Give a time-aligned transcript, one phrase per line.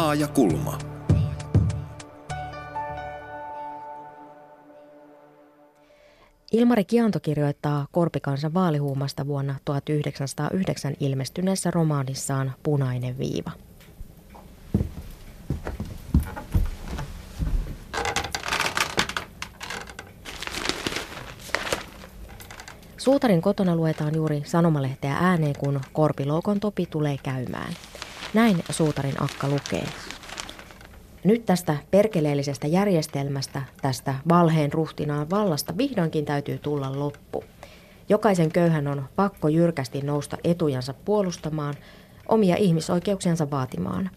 [0.00, 0.78] Laaja kulma.
[6.52, 13.50] Ilmari Kianto kirjoittaa Korpikansan vaalihuumasta vuonna 1909 ilmestyneessä romaanissaan Punainen viiva.
[22.96, 27.72] Suutarin kotona luetaan juuri sanomalehteä ääneen, kun Korpiloukon Topi tulee käymään.
[28.34, 29.86] Näin Suutarin akka lukee.
[31.24, 37.44] Nyt tästä perkeleellisestä järjestelmästä, tästä valheen ruhtinaan vallasta vihdoinkin täytyy tulla loppu.
[38.08, 41.74] Jokaisen köyhän on pakko jyrkästi nousta etujansa puolustamaan,
[42.28, 44.10] omia ihmisoikeuksiansa vaatimaan.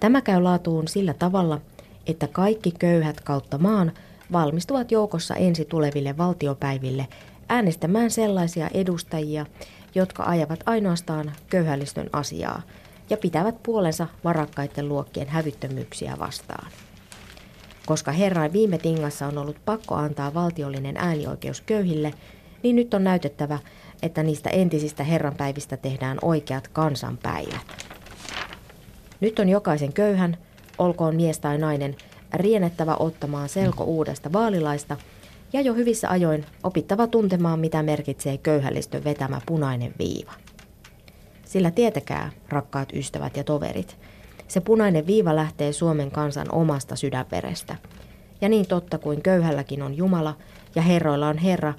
[0.00, 1.60] Tämä käy laatuun sillä tavalla,
[2.06, 3.92] että kaikki köyhät kautta maan
[4.32, 7.08] valmistuvat joukossa ensi tuleville valtiopäiville
[7.48, 9.46] äänestämään sellaisia edustajia,
[9.94, 12.62] jotka ajavat ainoastaan köyhällistön asiaa–
[13.10, 16.70] ja pitävät puolensa varakkaiden luokkien hävyttömyyksiä vastaan.
[17.86, 22.14] Koska Herran viime tingassa on ollut pakko antaa valtiollinen äänioikeus köyhille,
[22.62, 23.58] niin nyt on näytettävä,
[24.02, 27.86] että niistä entisistä herranpäivistä tehdään oikeat kansanpäivät.
[29.20, 30.36] Nyt on jokaisen köyhän,
[30.78, 31.96] olkoon mies tai nainen,
[32.34, 34.96] rienettävä ottamaan selko uudesta vaalilaista
[35.52, 40.32] ja jo hyvissä ajoin opittava tuntemaan, mitä merkitsee köyhällistön vetämä punainen viiva.
[41.56, 43.96] Sillä tietäkää, rakkaat ystävät ja toverit,
[44.48, 47.76] se punainen viiva lähtee Suomen kansan omasta sydänverestä.
[48.40, 50.36] Ja niin totta kuin köyhälläkin on Jumala
[50.74, 51.74] ja herroilla on Herra,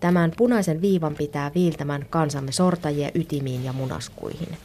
[0.00, 4.56] tämän punaisen viivan pitää viiltämän kansamme sortajia ytimiin ja munaskuihin.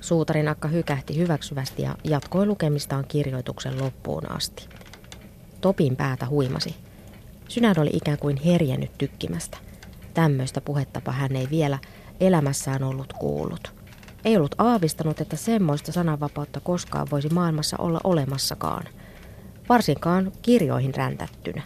[0.00, 4.68] Suutarin akka hykähti hyväksyvästi ja jatkoi lukemistaan kirjoituksen loppuun asti.
[5.60, 6.74] Topin päätä huimasi.
[7.48, 9.58] Sydän oli ikään kuin herjennyt tykkimästä.
[10.16, 11.78] Tämmöistä puhettapa hän ei vielä
[12.20, 13.74] elämässään ollut kuullut.
[14.24, 18.84] Ei ollut aavistanut, että semmoista sananvapautta koskaan voisi maailmassa olla olemassakaan.
[19.68, 21.62] Varsinkaan kirjoihin räntättynä.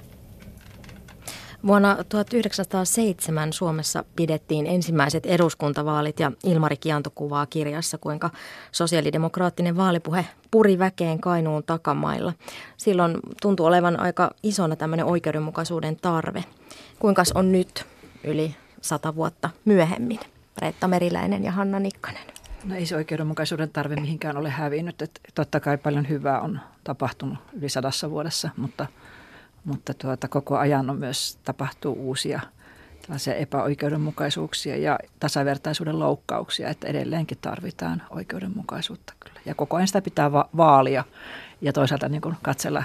[1.67, 8.31] Vuonna 1907 Suomessa pidettiin ensimmäiset eduskuntavaalit ja Ilmari Kianto kuvaa kirjassa, kuinka
[8.73, 12.33] sosiaalidemokraattinen vaalipuhe puri väkeen Kainuun takamailla.
[12.77, 16.45] Silloin tuntuu olevan aika isona tämmöinen oikeudenmukaisuuden tarve.
[16.99, 17.85] Kuinkas on nyt?
[18.25, 20.21] Yli sata vuotta myöhemmin.
[20.59, 22.23] Reetta Meriläinen ja Hanna Nikkanen.
[22.65, 25.03] No ei se oikeudenmukaisuuden tarve mihinkään ole hävinnyt.
[25.03, 28.87] Että totta kai paljon hyvää on tapahtunut yli sadassa vuodessa, mutta,
[29.65, 32.41] mutta tuota, koko ajan on myös tapahtuu uusia
[33.03, 39.41] tällaisia epäoikeudenmukaisuuksia ja tasavertaisuuden loukkauksia, että edelleenkin tarvitaan oikeudenmukaisuutta kyllä.
[39.47, 41.05] Ja koko ajan sitä pitää va- vaalia
[41.61, 42.85] ja toisaalta niin kuin katsella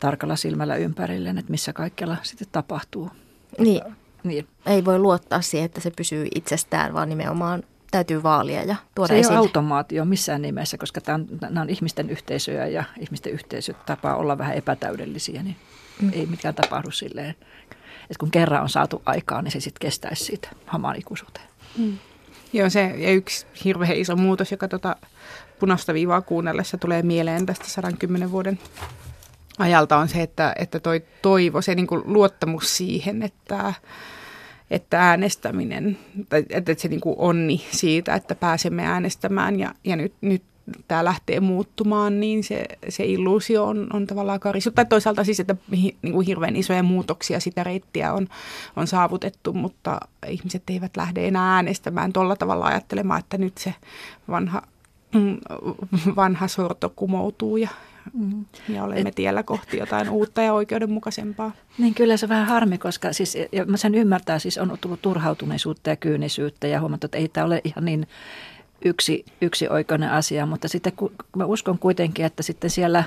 [0.00, 3.10] tarkalla silmällä ympärilleen, että missä kaikkialla sitten tapahtuu.
[3.58, 3.82] Niin,
[4.24, 4.48] niin.
[4.66, 9.14] Ei voi luottaa siihen, että se pysyy itsestään, vaan nimenomaan täytyy vaalia ja tuoda Se
[9.14, 9.38] ei esille.
[9.38, 14.16] ole automaatio missään nimessä, koska tämä on, nämä on ihmisten yhteisöjä ja ihmisten yhteisöt tapaa
[14.16, 15.56] olla vähän epätäydellisiä, niin
[16.02, 16.10] mm.
[16.12, 17.34] ei mikään tapahdu silleen.
[18.02, 21.46] Että kun kerran on saatu aikaa, niin se sitten kestäisi siitä hamaan ikuisuuteen.
[21.78, 21.98] Mm.
[22.52, 24.96] Joo, se ja yksi hirveän iso muutos, joka tuota
[25.60, 28.58] punaista viivaa kuunnellessa tulee mieleen tästä 110 vuoden
[29.58, 33.74] ajalta on se, että, että toi toivo, se niin kuin luottamus siihen, että,
[34.70, 35.98] että äänestäminen,
[36.50, 40.42] että se niin kuin onni siitä, että pääsemme äänestämään ja, ja nyt, nyt
[40.88, 44.74] tämä lähtee muuttumaan, niin se, se illuusio on, on tavallaan karisut.
[44.74, 48.28] Tai toisaalta siis, että niin kuin hirveän isoja muutoksia sitä reittiä on,
[48.76, 53.74] on saavutettu, mutta ihmiset eivät lähde enää äänestämään tuolla tavalla ajattelemaan, että nyt se
[54.28, 54.62] vanha,
[55.14, 55.36] mm,
[56.16, 57.68] vanha sorto kumoutuu ja,
[58.12, 58.44] Mm.
[58.68, 61.52] Ja olemme Et, tiellä kohti jotain uutta ja oikeudenmukaisempaa.
[61.78, 65.90] Niin kyllä se vähän harmi, koska siis, ja mä sen ymmärtää, siis on tullut turhautuneisuutta
[65.90, 68.06] ja kyynisyyttä ja huomattu, että ei tämä ole ihan niin
[68.84, 70.92] yksi, yksi oikeinen asia, mutta sitten
[71.36, 73.04] mä uskon kuitenkin, että sitten siellä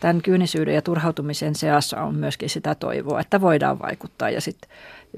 [0.00, 4.58] tämän kyynisyyden ja turhautumisen seassa on myöskin sitä toivoa, että voidaan vaikuttaa ja, sit,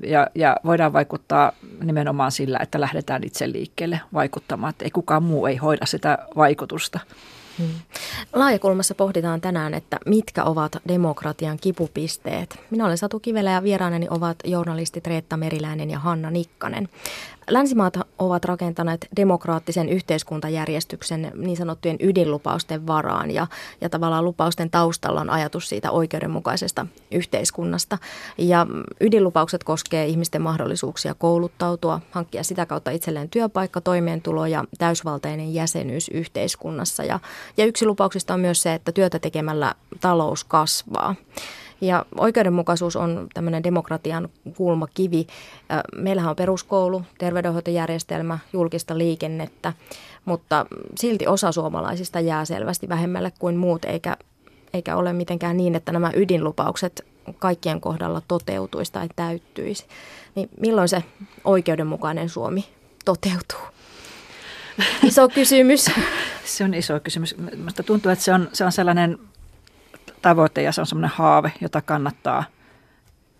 [0.02, 1.52] ja, ja voidaan vaikuttaa
[1.82, 7.00] nimenomaan sillä, että lähdetään itse liikkeelle vaikuttamaan, että ei kukaan muu ei hoida sitä vaikutusta.
[7.58, 7.68] Hmm.
[8.32, 12.58] Laajakulmassa pohditaan tänään, että mitkä ovat demokratian kipupisteet.
[12.70, 16.88] Minä olen Satu Kivelä ja vieraaneni ovat journalistit Reetta Meriläinen ja Hanna Nikkanen.
[17.50, 23.46] Länsimaat ovat rakentaneet demokraattisen yhteiskuntajärjestyksen niin sanottujen ydinlupausten varaan ja,
[23.80, 27.98] ja tavallaan lupausten taustalla on ajatus siitä oikeudenmukaisesta yhteiskunnasta.
[28.38, 28.66] Ja
[29.00, 37.04] ydinlupaukset koskee ihmisten mahdollisuuksia kouluttautua, hankkia sitä kautta itselleen työpaikka, toimeentulo ja täysvaltainen jäsenyys yhteiskunnassa.
[37.04, 37.20] Ja,
[37.56, 41.14] ja yksi lupauksista on myös se, että työtä tekemällä talous kasvaa.
[41.80, 45.26] Ja oikeudenmukaisuus on tämmöinen demokratian kulmakivi.
[45.96, 49.72] Meillähän on peruskoulu, terveydenhoitojärjestelmä, julkista liikennettä,
[50.24, 50.66] mutta
[50.98, 54.16] silti osa suomalaisista jää selvästi vähemmälle kuin muut, eikä,
[54.72, 57.04] eikä ole mitenkään niin, että nämä ydinlupaukset
[57.38, 59.86] kaikkien kohdalla toteutuisi tai täyttyisi.
[60.34, 61.04] Niin milloin se
[61.44, 62.64] oikeudenmukainen Suomi
[63.04, 63.76] toteutuu?
[65.02, 65.90] Iso kysymys.
[66.44, 67.36] se on iso kysymys.
[67.38, 69.18] Minusta tuntuu, että se on, se on sellainen
[70.26, 72.44] tavoite ja se on sellainen haave, jota kannattaa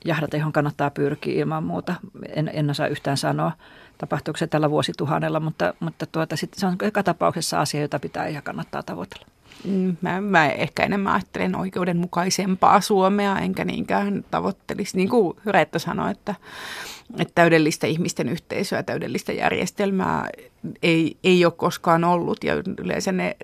[0.04, 1.94] jahdata, johon kannattaa pyrkiä ilman muuta.
[2.28, 3.52] En, en osaa yhtään sanoa,
[3.98, 8.28] tapahtuuko se tällä vuosituhannella, mutta, mutta tuota, sit se on joka tapauksessa asia, jota pitää
[8.28, 9.26] ja kannattaa tavoitella.
[9.64, 16.10] Mm, mä, mä ehkä enemmän ajattelen oikeudenmukaisempaa Suomea, enkä niinkään tavoittelisi, niin kuin Hyrettä sanoi,
[16.10, 16.34] että,
[17.18, 20.28] että täydellistä ihmisten yhteisöä, täydellistä järjestelmää
[20.82, 22.44] ei, ei ole koskaan ollut.
[22.44, 23.36] Ja yleensä ne,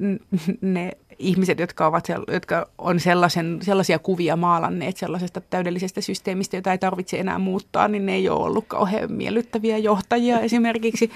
[0.60, 6.78] ne ihmiset, jotka, ovat, jotka on sellaisen, sellaisia kuvia maalanneet sellaisesta täydellisestä systeemistä, jota ei
[6.78, 11.10] tarvitse enää muuttaa, niin ne ei ole ollut kauhean miellyttäviä johtajia esimerkiksi.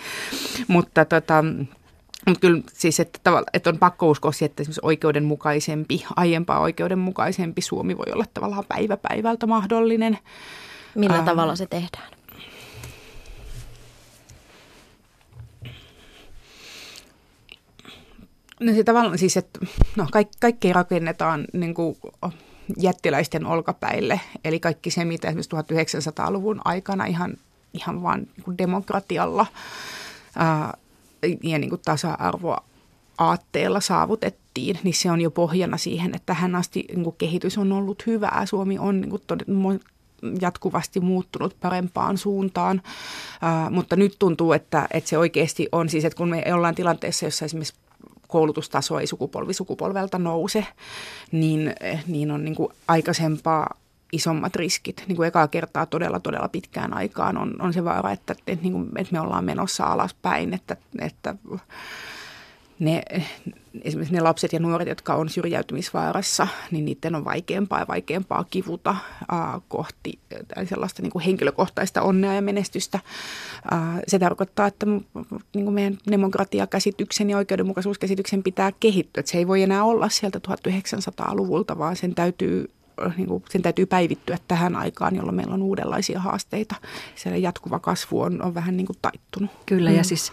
[0.69, 1.44] Mutta tota,
[2.26, 7.96] mutta kyllä siis, että, että on pakko uskoa siihen, että esimerkiksi oikeudenmukaisempi, aiempaa oikeudenmukaisempi Suomi
[7.96, 10.19] voi olla tavallaan päivä päivältä mahdollinen.
[10.94, 12.08] Millä ähm, tavalla se tehdään?
[18.60, 19.60] No se tavallaan siis, että
[19.96, 21.96] no, kaikki, kaikki rakennetaan niin kuin
[22.76, 24.20] jättiläisten olkapäille.
[24.44, 25.56] Eli kaikki se, mitä esimerkiksi
[26.10, 27.36] 1900-luvun aikana ihan,
[27.74, 29.46] ihan vaan niin demokratialla
[30.36, 30.78] ää,
[31.42, 32.64] ja niin kuin tasa-arvoa
[33.18, 37.72] aatteella saavutettiin, niin se on jo pohjana siihen, että tähän asti niin kuin kehitys on
[37.72, 38.46] ollut hyvää.
[38.46, 39.78] Suomi on niin kuin todella,
[40.40, 46.16] jatkuvasti muuttunut parempaan suuntaan, uh, mutta nyt tuntuu, että, että se oikeasti on siis, että
[46.16, 47.74] kun me ollaan tilanteessa, jossa esimerkiksi
[48.28, 50.67] koulutustaso ei sukupolvi sukupolvelta nouse,
[51.32, 51.75] niin,
[52.06, 53.75] niin on niin kuin aikaisempaa
[54.12, 55.05] isommat riskit.
[55.06, 58.73] Niin kuin ekaa kertaa todella, todella pitkään aikaan on, on se vaara, että, että, niin
[58.73, 61.34] kuin, että me ollaan menossa alaspäin, että, että
[62.78, 63.02] ne,
[63.84, 68.90] esimerkiksi ne lapset ja nuoret, jotka on syrjäytymisvaarassa, niin niiden on vaikeampaa ja vaikeampaa kivuta
[68.90, 70.19] äh, kohti
[70.69, 73.00] sellaista niin kuin henkilökohtaista onnea ja menestystä.
[73.73, 79.20] Äh, se tarkoittaa, että niin kuin meidän demokratiakäsityksen ja oikeudenmukaisuuskäsityksen pitää kehittyä.
[79.20, 82.70] Että se ei voi enää olla sieltä 1900-luvulta, vaan sen täytyy
[83.17, 86.75] niin kuin, sen täytyy päivittyä tähän aikaan, jolloin meillä on uudenlaisia haasteita.
[87.14, 89.50] Siellä jatkuva kasvu on, on vähän niin kuin taittunut.
[89.67, 89.96] Kyllä, mm.
[89.96, 90.32] ja siis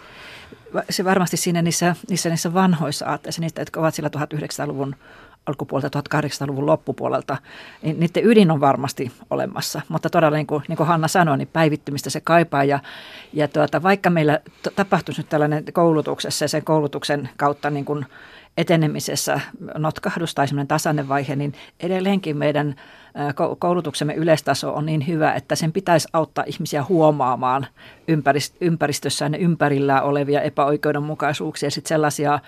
[0.90, 4.96] se varmasti siinä niissä, niissä, niissä vanhoissa aatteissa, niistä, jotka ovat sillä 1900-luvun
[5.46, 7.36] alkupuolelta, 1800-luvun loppupuolelta,
[7.82, 9.80] niin niiden ydin on varmasti olemassa.
[9.88, 12.64] Mutta todella niin kuin, niin kuin Hanna sanoi, niin päivittymistä se kaipaa.
[12.64, 12.80] Ja,
[13.32, 14.40] ja tuota, vaikka meillä
[14.76, 18.06] tapahtuisi nyt tällainen koulutuksessa ja sen koulutuksen kautta niin kuin
[18.56, 19.40] etenemisessä
[19.78, 22.74] notkahdus tai semmoinen tasainen vaihe, niin edelleenkin meidän
[23.58, 27.66] koulutuksemme yleistaso on niin hyvä, että sen pitäisi auttaa ihmisiä huomaamaan
[28.60, 32.38] ympäristössään ja ympärillään olevia epäoikeudenmukaisuuksia, sitten sellaisia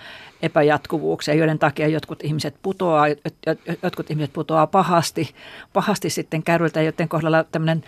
[0.42, 3.06] epäjatkuvuuksia, joiden takia jotkut ihmiset putoaa,
[3.82, 5.34] jotkut ihmiset putoaa pahasti,
[5.72, 7.84] pahasti sitten kärryltä, joiden kohdalla tämmöinen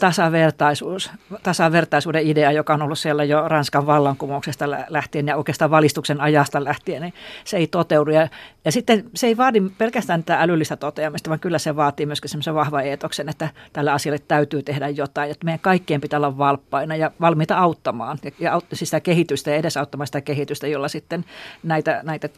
[0.00, 1.10] tasavertaisuus,
[1.42, 7.02] tasavertaisuuden idea, joka on ollut siellä jo Ranskan vallankumouksesta lähtien ja oikeastaan valistuksen ajasta lähtien,
[7.02, 7.14] niin
[7.44, 8.10] se ei toteudu.
[8.10, 8.28] Ja,
[8.64, 12.54] ja sitten se ei vaadi pelkästään tätä älyllistä toteamista, vaan kyllä se vaatii myöskin semmoisen
[12.54, 17.10] vahvan eetoksen, että tällä asialle täytyy tehdä jotain, että meidän kaikkien pitää olla valppaina ja
[17.20, 21.24] valmiita auttamaan ja, ja aut, siis sitä kehitystä ja edesauttamaan sitä kehitystä, jolla sitten
[21.62, 22.28] näitä, näitä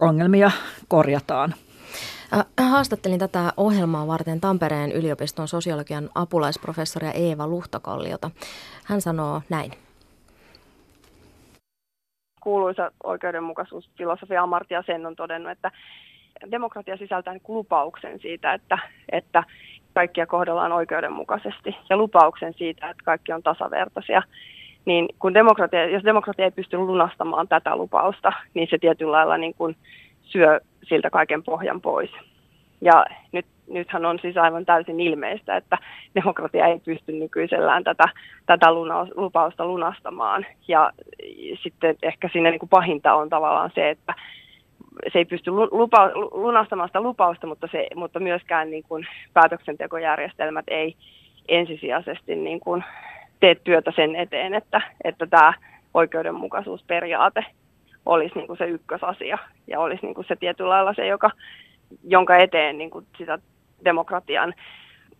[0.00, 0.50] ongelmia
[0.88, 1.54] korjataan.
[2.60, 8.30] Haastattelin tätä ohjelmaa varten Tampereen yliopiston sosiologian apulaisprofessoria Eeva Luhtakalliota.
[8.84, 9.72] Hän sanoo näin.
[12.40, 15.70] Kuuluisa oikeudenmukaisuusfilosofia Amartya Sen on todennut, että
[16.50, 18.78] demokratia sisältää lupauksen siitä, että,
[19.12, 19.44] että
[19.94, 24.22] kaikkia kohdellaan oikeudenmukaisesti ja lupauksen siitä, että kaikki on tasavertaisia.
[24.84, 29.54] Niin kun demokratia, jos demokratia ei pysty lunastamaan tätä lupausta, niin se tietyllä lailla niin
[29.54, 29.76] kuin
[30.22, 32.10] syö siltä kaiken pohjan pois.
[32.80, 35.78] Ja nyt, nythän on siis aivan täysin ilmeistä, että
[36.14, 38.04] demokratia ei pysty nykyisellään tätä,
[38.46, 40.46] tätä luna, lupausta lunastamaan.
[40.68, 40.92] Ja
[41.62, 44.14] sitten ehkä siinä niin kuin pahinta on tavallaan se, että
[45.12, 50.96] se ei pysty lupa, lunastamaan sitä lupausta, mutta, se, mutta myöskään niin kuin päätöksentekojärjestelmät ei
[51.48, 52.84] ensisijaisesti niin kuin
[53.40, 55.52] tee työtä sen eteen, että, että tämä
[55.94, 57.44] oikeudenmukaisuusperiaate
[58.06, 61.30] olisi niin kuin se ykkösasia ja olisi niin kuin se tietyllä lailla se, joka,
[62.04, 63.38] jonka eteen niin kuin sitä
[63.84, 64.54] demokratian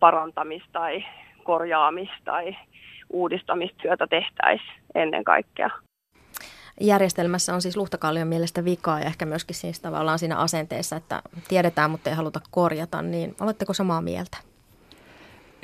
[0.00, 1.04] parantamista tai
[1.44, 2.56] korjaamista tai
[3.10, 5.70] uudistamistyötä tehtäisiin ennen kaikkea.
[6.80, 11.90] Järjestelmässä on siis Luhtakallion mielestä vikaa ja ehkä myöskin siis tavallaan siinä asenteessa, että tiedetään,
[11.90, 14.36] mutta ei haluta korjata, niin oletteko samaa mieltä?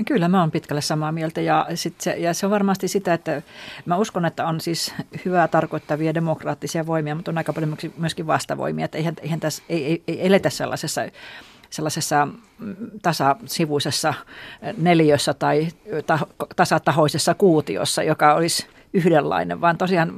[0.06, 3.42] Kyllä mä oon pitkälle samaa mieltä ja, sit se, ja se on varmasti sitä, että
[3.86, 4.94] mä uskon, että on siis
[5.24, 9.84] hyvää tarkoittavia demokraattisia voimia, mutta on aika paljon myöskin vastavoimia, että eihän, eihän tässä, ei,
[9.84, 11.00] ei, ei eletä sellaisessa
[11.70, 12.26] sellaisessa
[12.58, 14.14] mm, tasasivuisessa
[14.76, 15.68] neliössä tai
[16.56, 20.12] tasatahoisessa kuutiossa, joka olisi yhdenlainen, vaan tosiaan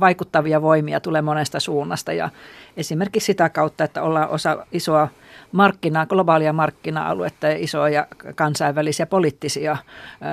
[0.00, 2.30] vaikuttavia voimia tulee monesta suunnasta ja
[2.76, 5.08] esimerkiksi sitä kautta, että ollaan osa isoa
[5.52, 9.76] markkinaa, globaalia markkina-aluetta ja isoja kansainvälisiä poliittisia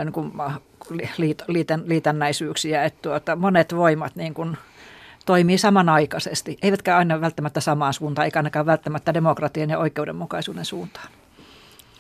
[0.04, 0.32] niin kuin,
[1.48, 4.58] liitän, liitännäisyyksiä, että tuota, monet voimat niin kuin,
[5.26, 11.08] toimii samanaikaisesti, eivätkä aina välttämättä samaan suuntaan, eikä ainakaan välttämättä demokratian ja oikeudenmukaisuuden suuntaan.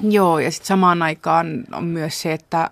[0.01, 2.69] Joo, ja sitten samaan aikaan on myös se, että,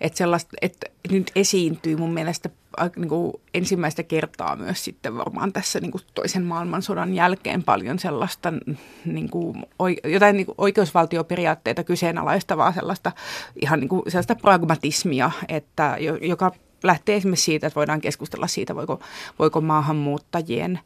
[0.00, 2.50] että, sellaista, että nyt esiintyy mun mielestä
[2.96, 8.52] niin kuin ensimmäistä kertaa myös sitten varmaan tässä niin kuin toisen maailmansodan jälkeen paljon sellaista
[9.04, 9.66] niin kuin,
[10.04, 13.12] jotain niin kuin oikeusvaltioperiaatteita kyseenalaistavaa sellaista
[13.62, 16.52] ihan niin kuin sellaista pragmatismia, että, joka
[16.82, 19.00] lähtee esimerkiksi siitä, että voidaan keskustella siitä, voiko,
[19.38, 20.80] voiko maahanmuuttajien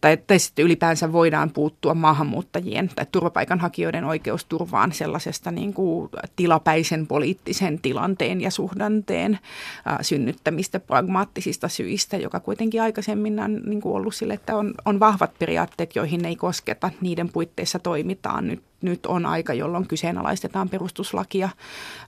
[0.00, 7.78] tai, tai sitten ylipäänsä voidaan puuttua maahanmuuttajien tai turvapaikanhakijoiden oikeusturvaan sellaisesta niin kuin tilapäisen poliittisen
[7.78, 9.38] tilanteen ja suhdanteen
[9.84, 15.00] ää, synnyttämistä pragmaattisista syistä, joka kuitenkin aikaisemmin on niin kuin ollut sille, että on, on
[15.00, 18.46] vahvat periaatteet, joihin ei kosketa, niiden puitteissa toimitaan.
[18.48, 21.48] Nyt nyt on aika, jolloin kyseenalaistetaan perustuslakia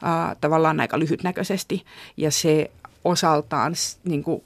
[0.02, 1.85] ää, tavallaan aika lyhytnäköisesti.
[2.16, 2.70] Ja se
[3.04, 3.73] osaltaan
[4.04, 4.42] niin kuin,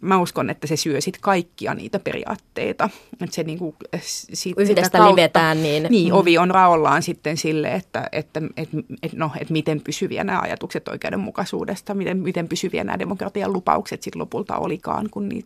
[0.00, 2.90] mä uskon, että se syö sit kaikkia niitä periaatteita.
[3.12, 5.62] Että se niin kuin, sit, Yhdestä sitä kautta, livetään.
[5.62, 6.18] Niin, niin mm.
[6.18, 8.68] ovi on raollaan sitten sille, että, että et,
[9.02, 14.20] et, no, et miten pysyviä nämä ajatukset oikeudenmukaisuudesta, miten, miten pysyviä nämä demokratian lupaukset sitten
[14.20, 15.44] lopulta olikaan, kun, ni,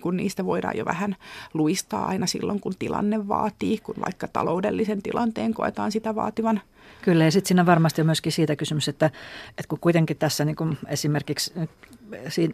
[0.00, 1.16] kun niistä voidaan jo vähän
[1.54, 6.60] luistaa aina silloin, kun tilanne vaatii, kun vaikka taloudellisen tilanteen koetaan sitä vaativan.
[7.02, 9.06] Kyllä, ja sitten siinä varmasti on myöskin siitä kysymys, että,
[9.48, 11.52] että kun kuitenkin tässä niin kuin esimerkiksi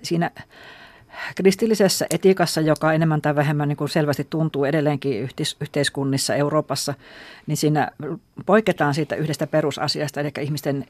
[0.02, 0.30] siinä
[1.34, 5.28] kristillisessä etiikassa, joka enemmän tai vähemmän niin kuin selvästi tuntuu edelleenkin
[5.60, 6.94] yhteiskunnissa Euroopassa,
[7.46, 7.90] niin siinä
[8.46, 10.84] poiketaan siitä yhdestä perusasiasta, eli ihmisten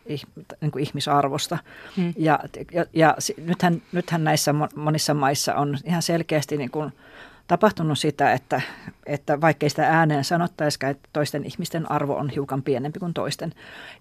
[0.60, 1.58] niin kuin ihmisarvosta.
[1.96, 2.14] Hmm.
[2.16, 2.38] Ja,
[2.72, 6.92] ja, ja nythän, nythän näissä monissa maissa on ihan selkeästi niin kuin–
[7.48, 8.60] tapahtunut sitä, että,
[9.06, 13.54] että vaikkei sitä ääneen sanottaisikaan, että toisten ihmisten arvo on hiukan pienempi kuin toisten.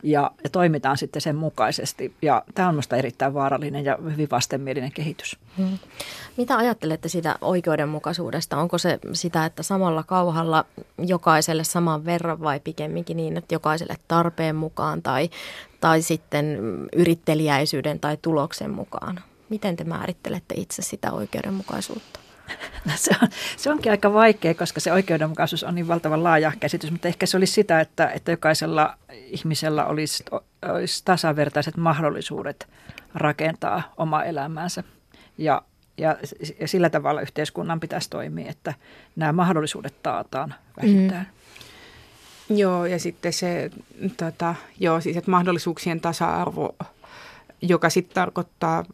[0.03, 2.13] Ja, ja toimitaan sitten sen mukaisesti.
[2.21, 5.37] Ja tämä on minusta erittäin vaarallinen ja hyvin vastenmielinen kehitys.
[5.57, 5.77] Hmm.
[6.37, 8.57] Mitä ajattelette sitä oikeudenmukaisuudesta?
[8.57, 10.65] Onko se sitä, että samalla kauhalla
[10.97, 15.29] jokaiselle saman verran vai pikemminkin niin, että jokaiselle tarpeen mukaan tai,
[15.81, 16.59] tai sitten
[16.95, 19.21] yritteliäisyyden tai tuloksen mukaan?
[19.49, 22.26] Miten te määrittelette itse sitä oikeudenmukaisuutta?
[22.85, 23.27] No se, on,
[23.57, 27.37] se onkin aika vaikea, koska se oikeudenmukaisuus on niin valtavan laaja käsitys, mutta ehkä se
[27.37, 30.23] olisi sitä, että, että jokaisella ihmisellä olisi,
[30.61, 32.67] olisi tasavertaiset mahdollisuudet
[33.15, 34.83] rakentaa omaa elämäänsä.
[35.37, 35.61] Ja,
[35.97, 36.17] ja,
[36.59, 38.73] ja sillä tavalla yhteiskunnan pitäisi toimia, että
[39.15, 41.27] nämä mahdollisuudet taataan vähintään.
[42.49, 42.57] Mm.
[42.57, 43.71] Joo, ja sitten se,
[44.17, 46.75] tota, joo, siis että mahdollisuuksien tasa-arvo,
[47.61, 48.85] joka sitten tarkoittaa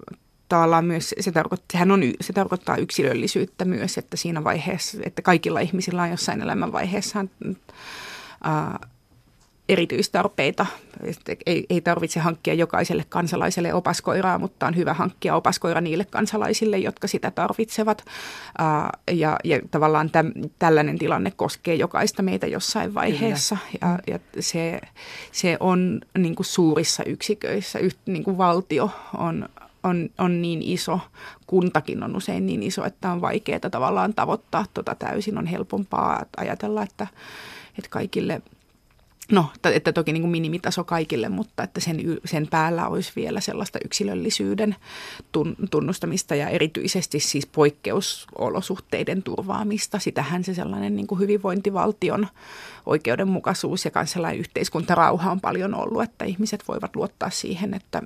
[0.50, 5.60] tavallaan myös, se, tarkoittaa, sehän on, se tarkoittaa yksilöllisyyttä myös, että siinä vaiheessa, että kaikilla
[5.60, 7.26] ihmisillä on jossain elämänvaiheessa
[8.44, 8.80] ää,
[9.70, 10.66] erityistarpeita.
[11.46, 17.08] Ei, ei tarvitse hankkia jokaiselle kansalaiselle opaskoiraa, mutta on hyvä hankkia opaskoira niille kansalaisille, jotka
[17.08, 18.06] sitä tarvitsevat.
[19.12, 23.58] Ja, ja tavallaan täm, tällainen tilanne koskee jokaista meitä jossain vaiheessa.
[23.82, 24.82] Ja, ja se,
[25.32, 29.50] se on niin kuin suurissa yksiköissä, yht, niin kuin valtio on,
[29.84, 31.00] on, on niin iso,
[31.48, 35.38] kuntakin on usein niin iso, että on vaikeaa tavallaan tavoittaa tuota täysin.
[35.38, 37.08] On helpompaa ajatella, että,
[37.78, 38.42] että kaikille,
[39.32, 43.80] no, että toki niin kuin minimitaso kaikille, mutta että sen, sen päällä olisi vielä sellaista
[43.86, 44.76] yksilöllisyyden
[45.72, 50.00] tunnustamista ja erityisesti siis poikkeusolosuhteiden turvaamista.
[50.00, 52.28] Sitähän se sellainen niin kuin hyvinvointivaltion
[52.86, 58.02] oikeudenmukaisuus ja kansalainen yhteiskuntarauha on paljon ollut, että ihmiset voivat luottaa siihen, että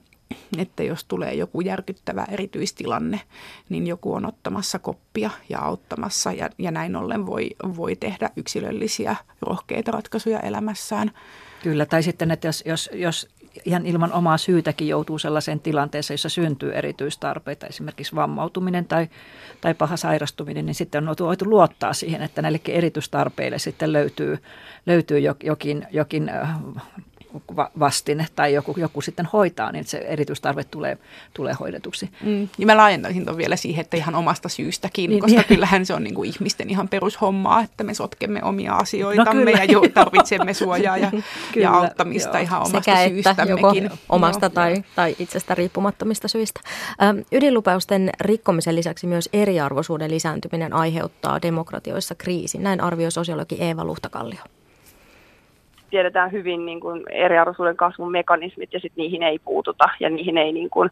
[0.57, 3.21] että jos tulee joku järkyttävä erityistilanne,
[3.69, 9.15] niin joku on ottamassa koppia ja auttamassa ja, ja näin ollen voi, voi tehdä yksilöllisiä
[9.41, 11.11] rohkeita ratkaisuja elämässään.
[11.63, 13.27] Kyllä, tai sitten, että jos, jos, jos
[13.65, 19.07] ihan ilman omaa syytäkin joutuu sellaiseen tilanteeseen, jossa syntyy erityistarpeita, esimerkiksi vammautuminen tai,
[19.61, 24.37] tai paha sairastuminen, niin sitten on voitu luottaa siihen, että näillekin erityistarpeille sitten löytyy,
[24.85, 26.31] löytyy jokin, jokin
[27.79, 30.97] vastine tai joku, joku sitten hoitaa, niin se erityistarve tulee,
[31.33, 32.09] tulee hoidetuksi.
[32.23, 32.49] Mm.
[32.57, 35.47] Ja mä laajentaisin tuon vielä siihen, että ihan omasta syystäkin, niin, koska niin.
[35.47, 39.63] kyllähän se on niin kuin ihmisten ihan perushommaa, että me sotkemme omia asioitamme no, ja
[39.63, 41.11] jo tarvitsemme suojaa ja,
[41.53, 42.43] kyllä, ja auttamista joo.
[42.43, 43.83] ihan omasta Sekä syystämmekin.
[43.83, 44.83] Joko omasta joo, tai, joo.
[44.95, 46.59] tai itsestä riippumattomista syistä.
[47.03, 52.63] Ähm, ydinlupausten rikkomisen lisäksi myös eriarvoisuuden lisääntyminen aiheuttaa demokratioissa kriisin.
[52.63, 54.39] Näin arvioi sosiologi Eeva Luhtakallio
[55.89, 60.51] tiedetään hyvin niin kuin eriarvoisuuden kasvun mekanismit ja sitten niihin ei puututa ja niihin ei
[60.51, 60.89] niin kuin,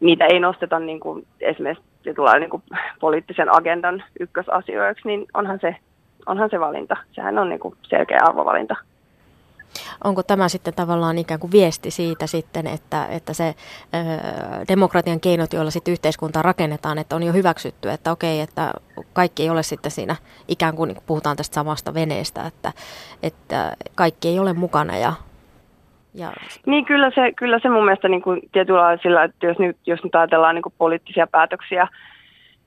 [0.00, 2.62] niitä ei nosteta niin kuin esimerkiksi tulee niin kuin
[3.00, 5.76] poliittisen agendan ykkösasioiksi, niin onhan se,
[6.26, 6.96] onhan se valinta.
[7.12, 8.76] Sehän on niin kuin selkeä arvovalinta.
[10.04, 13.54] Onko tämä sitten tavallaan ikään kuin viesti siitä sitten, että, että se ö,
[14.68, 18.72] demokratian keinot, joilla sitten yhteiskuntaa rakennetaan, että on jo hyväksytty, että okei, että
[19.12, 20.16] kaikki ei ole sitten siinä
[20.48, 22.72] ikään kuin, niin kuin puhutaan tästä samasta veneestä, että,
[23.22, 25.12] että kaikki ei ole mukana ja
[26.14, 26.32] ja...
[26.66, 30.04] Niin kyllä se, kyllä se mun mielestä niin kuin tietyllä sillä, että jos nyt, jos
[30.04, 31.88] nyt ajatellaan niin kuin poliittisia päätöksiä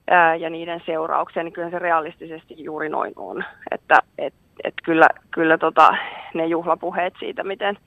[0.09, 3.43] ää, ja niiden seurauksia, niin kyllä se realistisesti juuri noin on.
[3.71, 4.33] Että et,
[4.63, 5.97] et kyllä, kyllä tota,
[6.33, 7.77] ne juhlapuheet siitä, miten,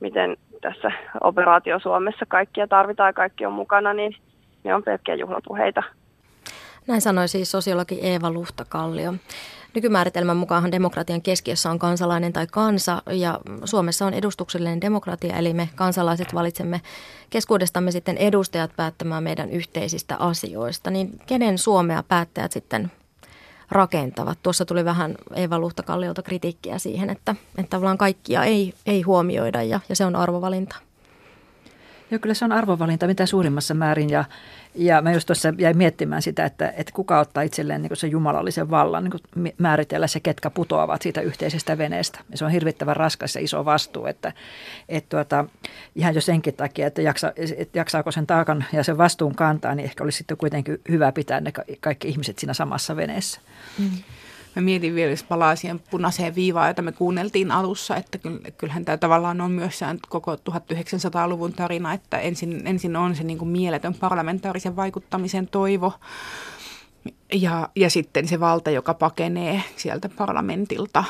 [0.00, 4.16] miten tässä operaatio Suomessa kaikkia tarvitaan ja kaikki on mukana, niin
[4.64, 5.82] ne on pelkkiä juhlapuheita.
[6.86, 9.14] Näin sanoi siis sosiologi Eeva Luhtakallio.
[9.74, 15.68] Nykymääritelmän mukaan demokratian keskiössä on kansalainen tai kansa ja Suomessa on edustuksellinen demokratia, eli me
[15.74, 16.80] kansalaiset valitsemme
[17.30, 20.90] keskuudestamme sitten edustajat päättämään meidän yhteisistä asioista.
[20.90, 22.90] Niin kenen Suomea päättäjät sitten
[23.70, 24.38] rakentavat.
[24.42, 29.80] Tuossa tuli vähän Eeva Luhtakalliolta kritiikkiä siihen, että, että tavallaan kaikkia ei, ei huomioida ja,
[29.88, 30.76] ja se on arvovalinta.
[32.10, 34.24] Joo, kyllä se on arvovalinta mitä suurimmassa määrin ja,
[34.74, 38.70] ja mä just tuossa jäin miettimään sitä, että, että kuka ottaa itselleen niin se jumalallisen
[38.70, 42.20] vallan niin määritellä se, ketkä putoavat siitä yhteisestä veneestä.
[42.30, 44.32] Ja se on hirvittävän raskas ja iso vastuu, että,
[44.88, 45.44] että tuota,
[45.94, 49.84] ihan jo senkin takia, että, jaksa, että jaksaako sen taakan ja sen vastuun kantaa, niin
[49.84, 53.40] ehkä olisi sitten kuitenkin hyvä pitää ne kaikki ihmiset siinä samassa veneessä.
[53.78, 53.90] Mm.
[54.56, 58.18] Mä mietin vielä, jos palaa siihen punaiseen viivaan, jota me kuunneltiin alussa, että
[58.58, 63.48] kyllähän tämä tavallaan on myös koko 1900-luvun tarina, että ensin, ensin on se niin kuin
[63.48, 65.92] mieletön parlamentaarisen vaikuttamisen toivo,
[67.32, 71.04] ja, ja sitten se valta, joka pakenee sieltä parlamentilta,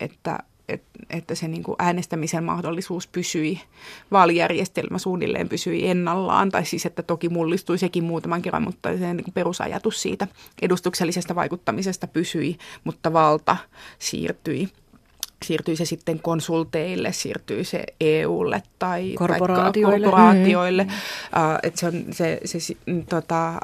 [0.00, 0.38] että
[1.10, 3.60] että se niin kuin äänestämisen mahdollisuus pysyi,
[4.12, 9.24] vaalijärjestelmä suunnilleen pysyi ennallaan, tai siis että toki mullistui sekin muutaman kerran, mutta se niin
[9.24, 10.28] kuin perusajatus siitä
[10.62, 13.56] edustuksellisesta vaikuttamisesta pysyi, mutta valta
[13.98, 14.68] siirtyi
[15.44, 20.06] siirtyy se sitten konsulteille, siirtyy se EUlle tai korporaatioille.
[20.06, 20.84] Tai korporaatioille.
[20.84, 20.90] Mm.
[20.90, 22.76] Uh, että se, on, se, se, se,
[23.08, 23.60] tota,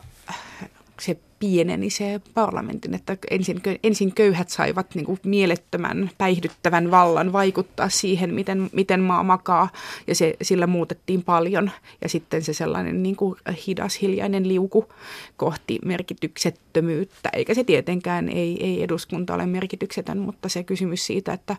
[1.00, 7.88] se pieneni se parlamentin, että ensin, ensin köyhät saivat niin kuin mielettömän päihdyttävän vallan vaikuttaa
[7.88, 9.68] siihen, miten, miten maa makaa
[10.06, 11.70] ja se, sillä muutettiin paljon.
[12.02, 14.88] Ja sitten se sellainen niin kuin hidas hiljainen liuku
[15.36, 21.56] kohti merkityksettömyyttä, eikä se tietenkään, ei, ei eduskunta ole merkityksetön, mutta se kysymys siitä, että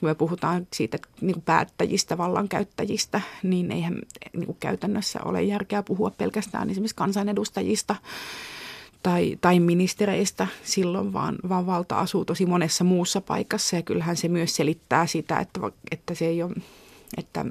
[0.00, 3.98] kun me puhutaan siitä niin kuin päättäjistä, vallankäyttäjistä, niin eihän
[4.32, 7.96] niin kuin käytännössä ole järkeä puhua pelkästään esimerkiksi kansanedustajista,
[9.02, 14.28] tai, tai ministereistä silloin, vaan, vaan valta asuu tosi monessa muussa paikassa ja kyllähän se
[14.28, 16.54] myös selittää sitä, että, että se ei ole,
[17.16, 17.44] että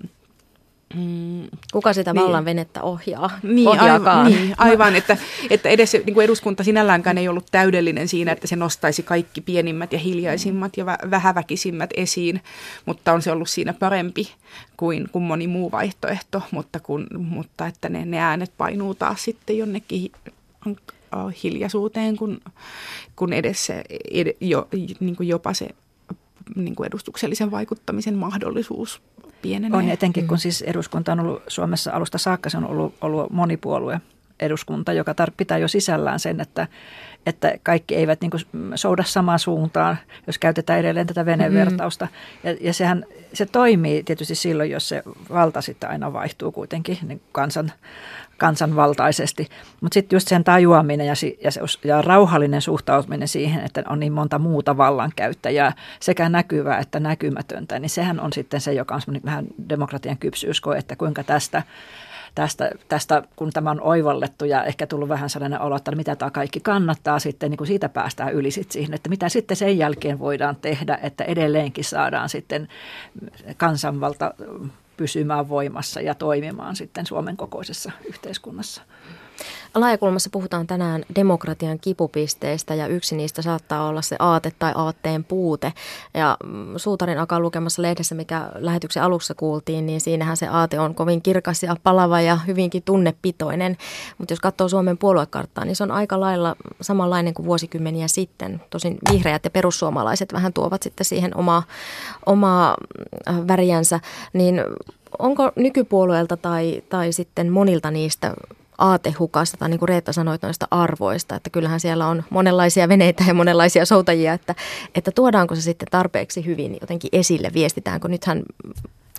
[0.95, 1.47] Mm.
[1.71, 2.23] Kuka sitä niin.
[2.23, 3.29] vallan venettä ohjaa?
[3.43, 5.17] Niin, aivan, niin, aivan että,
[5.49, 9.93] että edes niin kuin eduskunta sinälläänkään ei ollut täydellinen siinä, että se nostaisi kaikki pienimmät
[9.93, 12.41] ja hiljaisimmat ja vähäväkisimmät esiin,
[12.85, 14.31] mutta on se ollut siinä parempi
[14.77, 19.57] kuin, kuin moni muu vaihtoehto, mutta, kun, mutta että ne, ne äänet painuu taas sitten
[19.57, 20.11] jonnekin
[21.43, 22.41] hiljaisuuteen, kun,
[23.15, 24.67] kun edes se, ed, jo,
[24.99, 25.67] niin kuin jopa se
[26.55, 29.01] niin kuin edustuksellisen vaikuttamisen mahdollisuus
[29.41, 29.77] pienenee.
[29.77, 34.01] On etenkin, kun siis eduskunta on ollut Suomessa alusta saakka, se on ollut, ollut monipuolue
[34.39, 36.67] eduskunta, joka tar- pitää jo sisällään sen, että,
[37.25, 38.43] että kaikki eivät niin kuin
[38.75, 42.05] souda samaan suuntaan, jos käytetään edelleen tätä venevertausta.
[42.05, 42.49] Mm-hmm.
[42.49, 47.21] Ja, ja sehän se toimii tietysti silloin, jos se valta sitten aina vaihtuu kuitenkin niin
[47.31, 47.71] kansan,
[48.37, 49.47] kansanvaltaisesti.
[49.81, 54.13] Mutta sitten just sen tajuaminen ja, ja, se, ja rauhallinen suhtautuminen siihen, että on niin
[54.13, 59.45] monta muuta vallankäyttäjää, sekä näkyvää että näkymätöntä, niin sehän on sitten se, joka on vähän
[59.69, 61.63] demokratian kypsyyskoe, että kuinka tästä
[62.37, 66.31] tästä, tästä, kun tämä on oivallettu ja ehkä tullut vähän sellainen olo, että mitä tämä
[66.31, 70.19] kaikki kannattaa sitten, niin kuin siitä päästään yli sit siihen, että mitä sitten sen jälkeen
[70.19, 72.67] voidaan tehdä, että edelleenkin saadaan sitten
[73.57, 74.33] kansanvalta
[74.97, 78.81] pysymään voimassa ja toimimaan sitten Suomen kokoisessa yhteiskunnassa.
[79.79, 85.73] Laajakulmassa puhutaan tänään demokratian kipupisteistä ja yksi niistä saattaa olla se aate tai aatteen puute.
[86.13, 90.95] Ja mm, Suutarin akan lukemassa lehdessä, mikä lähetyksen alussa kuultiin, niin siinähän se aate on
[90.95, 93.77] kovin kirkas ja palava ja hyvinkin tunnepitoinen.
[94.17, 98.61] Mutta jos katsoo Suomen puoluekarttaa, niin se on aika lailla samanlainen kuin vuosikymmeniä sitten.
[98.69, 101.63] Tosin vihreät ja perussuomalaiset vähän tuovat sitten siihen omaa,
[102.25, 102.77] omaa
[103.29, 103.99] äh, väriänsä.
[104.33, 104.61] Niin
[105.19, 108.33] onko nykypuolueelta tai, tai sitten monilta niistä
[108.77, 113.33] aatehukasta, tai niin kuin Reetta sanoi noista arvoista, että kyllähän siellä on monenlaisia veneitä ja
[113.33, 114.55] monenlaisia soutajia, että,
[114.95, 118.07] että tuodaanko se sitten tarpeeksi hyvin jotenkin esille, viestitäänkö.
[118.07, 118.43] Nythän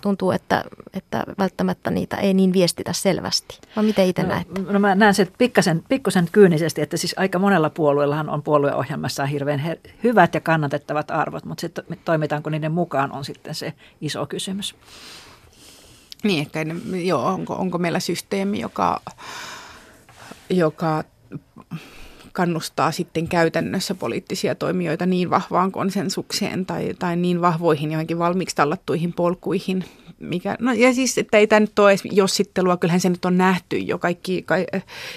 [0.01, 3.59] tuntuu, että, että välttämättä niitä ei niin viestitä selvästi.
[3.75, 4.61] No miten itse no, näette?
[4.61, 9.59] No mä näen sen pikkasen, pikkusen kyynisesti, että siis aika monella puolueellahan on puolueohjelmassaan hirveän
[9.59, 14.75] he, hyvät ja kannatettavat arvot, mutta sitten toimitaanko niiden mukaan on sitten se iso kysymys.
[16.23, 16.65] Niin, ehkä
[17.03, 19.01] joo, onko, onko meillä systeemi, joka,
[20.49, 21.03] joka
[22.33, 29.13] kannustaa sitten käytännössä poliittisia toimijoita niin vahvaan konsensukseen tai, tai niin vahvoihin johonkin valmiiksi tallattuihin
[29.13, 29.83] polkuihin,
[30.19, 33.37] mikä, no ja siis, että ei tämä nyt ole edes jossittelua, kyllähän se nyt on
[33.37, 34.55] nähty jo kaikki, ka,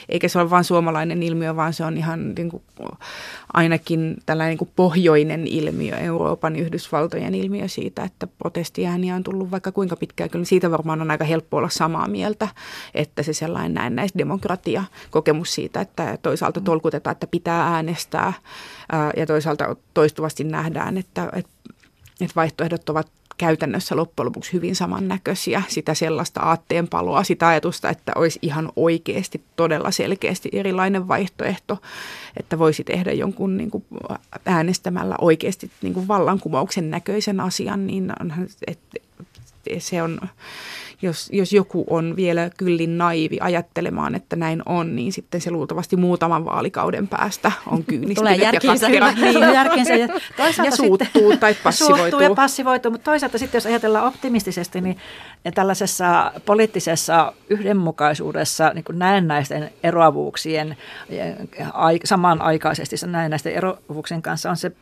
[0.09, 2.63] eikä se ole vain suomalainen ilmiö, vaan se on ihan niin kuin,
[3.53, 9.73] ainakin tällainen niin kuin pohjoinen ilmiö, Euroopan, Yhdysvaltojen ilmiö siitä, että protestiääniä on tullut vaikka
[9.73, 12.49] kuinka pitkään, kyllä siitä varmaan on aika helppo olla samaa mieltä,
[12.95, 18.33] että se sellainen näennäisdemokratia, kokemus siitä, että toisaalta tolkutetaan, että pitää äänestää
[19.17, 21.53] ja toisaalta toistuvasti nähdään, että, että
[22.21, 28.39] että vaihtoehdot ovat käytännössä loppujen lopuksi hyvin samannäköisiä, sitä sellaista aatteenpaloa, sitä ajatusta, että olisi
[28.43, 31.79] ihan oikeasti todella selkeästi erilainen vaihtoehto,
[32.37, 33.85] että voisi tehdä jonkun niin kuin
[34.47, 38.99] äänestämällä oikeasti niin kuin vallankumouksen näköisen asian, niin onhan, että
[39.79, 40.21] se on
[41.03, 45.97] jos, jos joku on vielä kyllin naivi ajattelemaan, että näin on, niin sitten se luultavasti
[45.97, 48.39] muutaman vaalikauden päästä on kyynistynyt.
[48.39, 49.95] Ja, niin, järkiinsä.
[49.95, 51.99] Ja, toisaalta ja suuttuu sitten, tai passivoituu.
[51.99, 54.97] Suuttuu ja passivoituu, mutta toisaalta sitten jos ajatellaan optimistisesti, niin
[55.51, 60.77] tällaisessa poliittisessa yhdenmukaisuudessa niin kuin näennäisten eroavuuksien
[62.05, 64.73] samanaikaisesti näennäisten eroavuuksien kanssa on, se,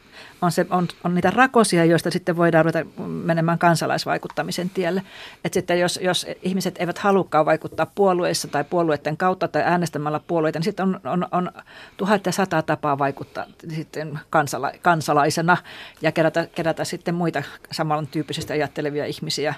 [0.42, 5.02] on, se, on, on niitä rakosia, joista sitten voidaan ruveta menemään kansalaisvaikuttamisen tielle.
[5.44, 10.58] Että sitten jos, jos ihmiset eivät halukkaan vaikuttaa puolueissa tai puolueiden kautta tai äänestämällä puolueita,
[10.58, 11.50] niin sitten on, on, on
[11.96, 15.56] tuhat ja sata tapaa vaikuttaa sitten kansala, kansalaisena
[16.02, 19.54] ja kerätä, kerätä sitten muita samantyyppisesti ajattelevia ihmisiä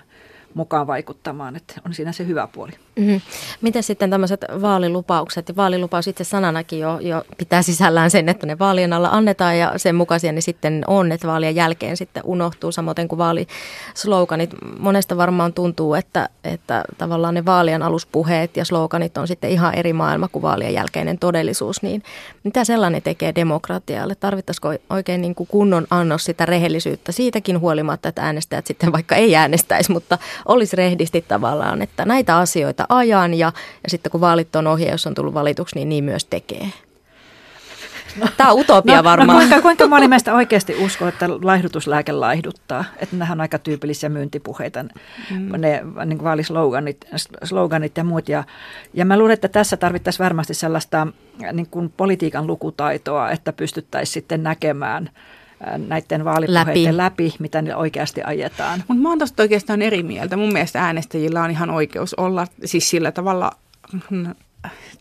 [0.55, 2.73] mukaan vaikuttamaan, että on siinä se hyvä puoli.
[2.97, 3.21] Mm-hmm.
[3.61, 8.59] Miten sitten tämmöiset vaalilupaukset, ja vaalilupaus itse sananakin jo, jo pitää sisällään sen, että ne
[8.59, 13.09] vaalien alla annetaan ja sen mukaisia ne sitten on, että vaalien jälkeen sitten unohtuu, samoin
[13.09, 14.51] kuin vaalisloganit.
[14.79, 19.93] Monesta varmaan tuntuu, että, että tavallaan ne vaalien aluspuheet ja sloganit on sitten ihan eri
[19.93, 22.03] maailma kuin vaalien jälkeinen todellisuus, niin
[22.45, 24.15] mitä sellainen tekee demokratialle?
[24.15, 29.37] Tarvittaisiko oikein niin kuin kunnon annos sitä rehellisyyttä siitäkin huolimatta, että äänestäjät sitten vaikka ei
[29.37, 33.53] äänestäisi, mutta olisi rehdisti tavallaan, että näitä asioita ajan ja,
[33.85, 36.73] ja sitten kun vaalit on ohi, jos on tullut valituksi, niin niin myös tekee.
[38.17, 39.29] No, Tämä on utopia no, no varmaan.
[39.29, 42.85] No kuinka, kuinka moni meistä oikeasti uskoo, että laihdutuslääke laihduttaa?
[42.97, 45.61] Että nämä on aika tyypillisiä myyntipuheita, mm.
[45.61, 47.07] ne niin vaalisloganit
[47.45, 48.29] sloganit ja muut.
[48.29, 48.45] Ja,
[48.95, 51.07] ja mä luulen, että tässä tarvittaisiin varmasti sellaista
[51.53, 55.11] niin kuin politiikan lukutaitoa, että pystyttäisiin sitten näkemään–
[55.77, 58.85] näiden vaalipuheiden läpi, läpi mitä ne oikeasti ajetaan.
[58.89, 60.37] Mutta mä oon tuosta oikeastaan eri mieltä.
[60.37, 63.53] Mun mielestä äänestäjillä on ihan oikeus olla siis sillä tavalla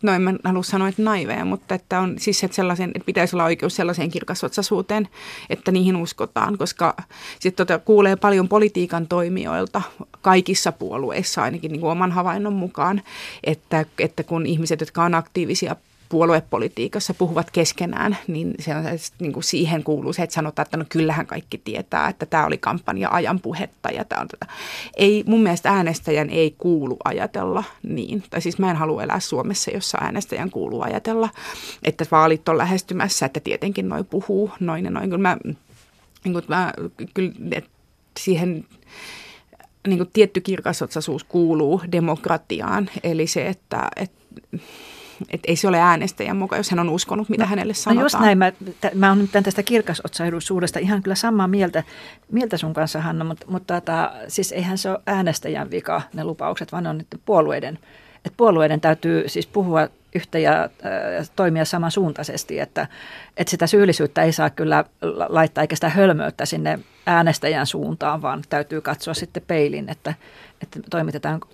[0.01, 3.35] no en mä halua sanoa, että naiveja, mutta että on siis että, sellaisen, että pitäisi
[3.35, 5.09] olla oikeus sellaiseen kirkasotsaisuuteen,
[5.49, 6.95] että niihin uskotaan, koska
[7.39, 9.81] sitten tota, kuulee paljon politiikan toimijoilta
[10.21, 13.01] kaikissa puolueissa ainakin niin kuin oman havainnon mukaan,
[13.43, 15.75] että, että kun ihmiset, jotka on aktiivisia
[16.11, 18.83] puoluepolitiikassa puhuvat keskenään, niin, se on,
[19.19, 22.57] niin kuin siihen kuuluu se, että sanotaan, että no kyllähän kaikki tietää, että tämä oli
[22.57, 24.45] kampanja-ajan puhetta ja tämä on tätä.
[24.97, 28.23] Ei, mun mielestä äänestäjän ei kuulu ajatella niin.
[28.29, 31.29] Tai siis mä en halua elää Suomessa, jossa äänestäjän kuuluu ajatella,
[31.83, 35.09] että vaalit on lähestymässä, että tietenkin noin puhuu, noin ja noin.
[35.09, 35.37] Kyllä mä,
[36.23, 36.73] niin kuin mä
[37.13, 37.31] kyllä,
[38.19, 38.65] siihen
[39.87, 44.21] niin kuin tietty kirkasotsaisuus kuuluu demokratiaan, eli se, että, että
[45.29, 47.97] että ei se ole äänestäjän mukaan, jos hän on uskonut, mitä no, hänelle sanotaan.
[47.97, 48.37] No just näin.
[48.37, 51.83] Mä, t- mä olen nyt tästä kirkasotsaisuudesta ihan kyllä samaa mieltä,
[52.31, 56.71] mieltä sun kanssa, Hanna, mutta, mutta tota, siis eihän se ole äänestäjän vika ne lupaukset,
[56.71, 57.79] vaan ne on nyt puolueiden.
[58.25, 62.87] Että puolueiden täytyy siis puhua yhtä ja äh, toimia samansuuntaisesti, että,
[63.37, 64.85] että sitä syyllisyyttä ei saa kyllä
[65.29, 66.79] laittaa eikä sitä hölmöyttä sinne
[67.11, 70.13] äänestäjän suuntaan, vaan täytyy katsoa sitten peilin, että,
[70.61, 70.79] että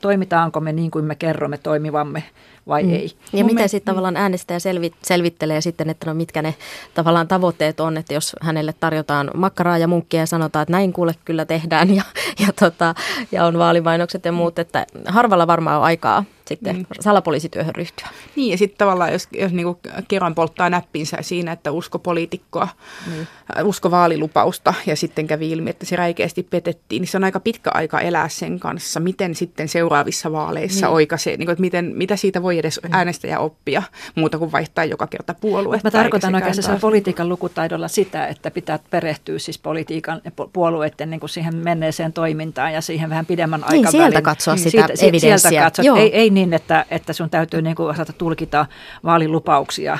[0.01, 2.23] toimitaanko me niin kuin me kerromme toimivamme
[2.67, 2.93] vai mm.
[2.93, 3.11] ei.
[3.33, 6.55] Ja Mun miten sitten tavallaan äänestäjä selvi, selvittelee sitten, että no mitkä ne
[6.93, 11.15] tavallaan tavoitteet on, että jos hänelle tarjotaan makkaraa ja munkkia ja sanotaan, että näin kuule
[11.25, 12.03] kyllä tehdään ja,
[12.39, 12.95] ja, tota,
[13.31, 16.85] ja on vaalimainokset ja muut, että harvalla varmaan on aikaa sitten mm.
[16.99, 18.07] salapoliisityöhön ryhtyä.
[18.35, 22.67] Niin ja sitten tavallaan, jos, jos niinku kerran polttaa näppinsä siinä, että usko poliitikkoa,
[23.07, 23.27] mm.
[23.63, 27.71] usko vaalilupausta ja sitten kävi ilmi, että se räikeästi petettiin, niin se on aika pitkä
[27.73, 30.93] aika elää sen kanssa, miten sitten seuraavissa vaaleissa niin.
[30.93, 32.89] oikaisee, niin kuin, että miten, mitä siitä voi edes mm.
[32.93, 33.83] äänestäjä oppia
[34.15, 35.81] muuta kuin vaihtaa joka kerta puolue.
[35.83, 40.21] Mä tarkoitan oikeastaan politiikan lukutaidolla sitä, että pitää perehtyä siis politiikan
[40.53, 43.91] puolueiden niin kuin siihen menneeseen toimintaan ja siihen vähän pidemmän niin, aikavälin.
[43.91, 45.37] sieltä katsoa sitä siitä, evidenssiä.
[45.37, 48.65] Sieltä katsoa, ei, ei niin, että, että sun täytyy niin kuin osata tulkita
[49.03, 49.97] vaalilupauksia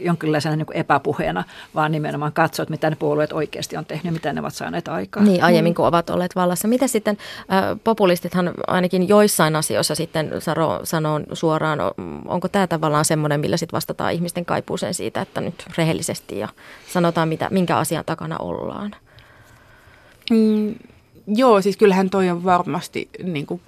[0.00, 1.44] jonkinlaisena niin kuin epäpuheena,
[1.74, 5.26] vaan nimenomaan katsoa, mitä ne puolueet oikeasti on tehnyt mitä ne ovat saaneet aikaan.
[5.26, 6.68] Niin, aiemmin kun ovat olleet vallassa.
[6.68, 7.18] Mitä sitten,
[7.52, 10.30] äh, populistithan ainakin joissain asioissa sitten
[10.84, 11.78] sanoo suoraan,
[12.26, 16.48] onko tämä tavallaan semmoinen, millä sitten vastataan ihmisten kaipuuseen siitä, että nyt rehellisesti ja
[16.92, 18.94] sanotaan, mitä, minkä asian takana ollaan?
[20.30, 20.74] Mm,
[21.26, 23.60] joo, siis kyllähän toi on varmasti niin kuin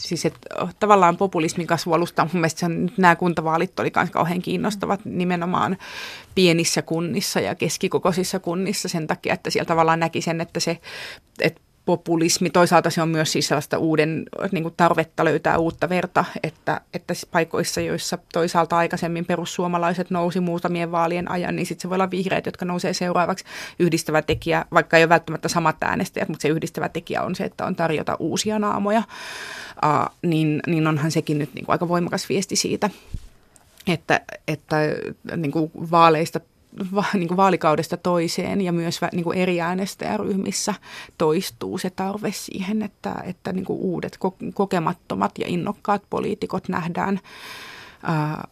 [0.00, 5.76] siis että tavallaan populismin kasvualusta mun mielestä sen, nämä kuntavaalit oli myös kauhean kiinnostavat nimenomaan
[6.34, 10.78] pienissä kunnissa ja keskikokoisissa kunnissa sen takia, että siellä tavallaan näki sen, että se,
[11.40, 12.50] että populismi.
[12.50, 17.14] Toisaalta se on myös siis sellaista uuden niin kuin tarvetta löytää uutta verta, että, että
[17.30, 22.46] paikoissa, joissa toisaalta aikaisemmin perussuomalaiset nousi muutamien vaalien ajan, niin sitten se voi olla vihreät,
[22.46, 23.44] jotka nousee seuraavaksi.
[23.78, 27.64] Yhdistävä tekijä, vaikka ei ole välttämättä samat äänestäjät, mutta se yhdistävä tekijä on se, että
[27.64, 29.02] on tarjota uusia naamoja,
[29.84, 32.90] uh, niin, niin onhan sekin nyt niin kuin aika voimakas viesti siitä,
[33.86, 34.76] että, että
[35.36, 36.40] niin kuin vaaleista
[36.94, 40.74] va, niin kuin vaalikaudesta toiseen ja myös niin kuin eri äänestäjäryhmissä
[41.18, 44.18] toistuu se tarve siihen, että, että niin kuin uudet
[44.54, 47.20] kokemattomat ja innokkaat poliitikot nähdään,
[48.02, 48.48] ää,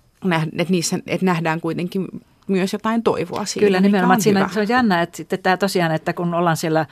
[0.58, 2.08] että, niissä, että nähdään kuitenkin
[2.48, 3.66] myös jotain toivoa siinä.
[3.66, 4.20] Kyllä nimenomaan.
[4.20, 6.86] Siinä, se on jännä, että sitten tämä tosiaan, että kun ollaan siellä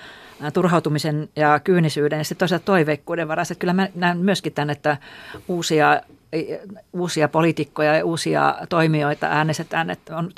[0.55, 4.97] turhautumisen ja kyynisyyden ja sitten toisaalta toiveikkuuden varassa, että kyllä mä näen myöskin tämän, että
[5.49, 6.01] uusia
[6.93, 10.31] uusia poliitikkoja ja uusia toimijoita äänestetään, että on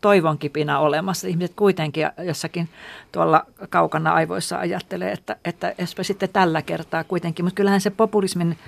[0.00, 1.28] toivon kipinä olemassa.
[1.28, 2.68] Ihmiset kuitenkin jossakin
[3.12, 7.44] tuolla kaukana aivoissa ajattelee, että, että sitten tällä kertaa kuitenkin.
[7.44, 8.58] Mutta kyllähän se populismin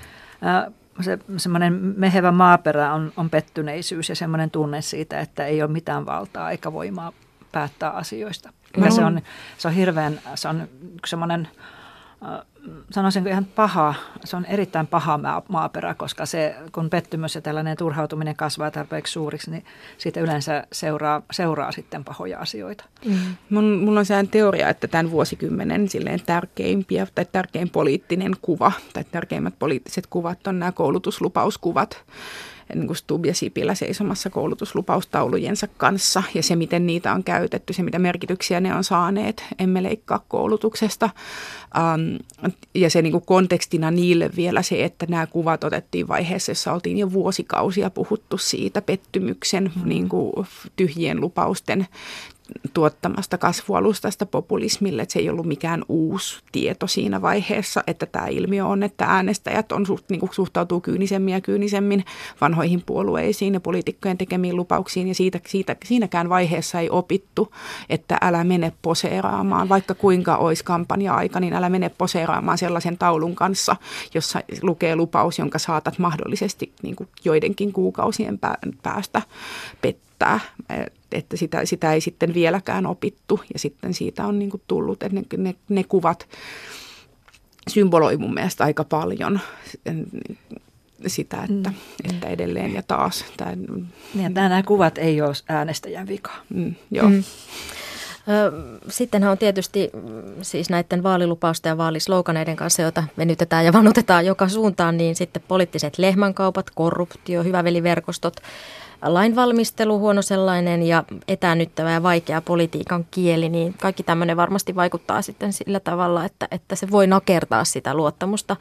[1.00, 6.06] se semmoinen mehevä maaperä on, on pettyneisyys ja semmoinen tunne siitä, että ei ole mitään
[6.06, 7.12] valtaa eikä voimaa
[7.52, 8.52] päättää asioista.
[8.76, 9.20] Ja se on,
[9.58, 10.68] se on hirveän, se on
[11.06, 11.48] semmoinen
[12.90, 18.36] sanoisinko ihan paha, se on erittäin paha maaperä, koska se, kun pettymys ja tällainen turhautuminen
[18.36, 19.64] kasvaa tarpeeksi suuriksi, niin
[19.98, 22.84] siitä yleensä seuraa, seuraa sitten pahoja asioita.
[23.04, 23.18] Mm.
[23.50, 29.04] Mun, mulla on sellainen teoria, että tämän vuosikymmenen silleen tärkeimpiä tai tärkein poliittinen kuva tai
[29.04, 32.04] tärkeimmät poliittiset kuvat on nämä koulutuslupauskuvat
[32.74, 37.82] niin kuin Stub ja Sipilä seisomassa koulutuslupaustaulujensa kanssa ja se, miten niitä on käytetty, se,
[37.82, 41.10] mitä merkityksiä ne on saaneet, emme leikkaa koulutuksesta.
[41.76, 42.18] Um,
[42.74, 46.98] ja se niin kuin kontekstina niille vielä se, että nämä kuvat otettiin vaiheessa, jossa oltiin
[46.98, 49.88] jo vuosikausia puhuttu siitä pettymyksen, mm.
[49.88, 50.32] niin kuin
[50.76, 51.86] tyhjien lupausten
[52.74, 58.66] tuottamasta kasvualustasta populismille, että se ei ollut mikään uusi tieto siinä vaiheessa, että tämä ilmiö
[58.66, 62.04] on, että äänestäjät on suht, niin kuin suhtautuu kyynisemmin ja kyynisemmin
[62.40, 67.52] vanhoihin puolueisiin ja poliitikkojen tekemiin lupauksiin ja siitä, siitä, siinäkään vaiheessa ei opittu,
[67.88, 73.76] että älä mene poseeraamaan, vaikka kuinka olisi kampanja-aika, niin älä mene poseeraamaan sellaisen taulun kanssa,
[74.14, 78.38] jossa lukee lupaus, jonka saatat mahdollisesti niin kuin joidenkin kuukausien
[78.82, 79.22] päästä
[79.82, 80.07] pettää
[81.12, 85.18] että sitä, sitä ei sitten vieläkään opittu ja sitten siitä on niin kuin tullut, että
[85.18, 86.28] ne, ne, ne kuvat
[87.68, 89.40] symboloi mun mielestä aika paljon
[91.06, 92.14] sitä, että, mm.
[92.14, 93.24] että edelleen ja taas.
[93.36, 93.52] Tämä,
[94.14, 96.32] niin, nämä kuvat ei ole äänestäjän vika.
[96.54, 97.08] Mm, joo.
[97.08, 97.24] Mm.
[98.88, 100.02] Sittenhän on tietysti mm,
[100.42, 105.98] siis näiden vaalilupausten ja vaalisloganeiden kanssa, joita venytetään ja vanutetaan joka suuntaan, niin sitten poliittiset
[105.98, 108.36] lehmänkaupat, korruptio, hyväveliverkostot,
[109.02, 115.52] lainvalmistelu huono sellainen ja etänyttävä ja vaikea politiikan kieli, niin kaikki tämmöinen varmasti vaikuttaa sitten
[115.52, 118.56] sillä tavalla, että, että se voi nakertaa sitä luottamusta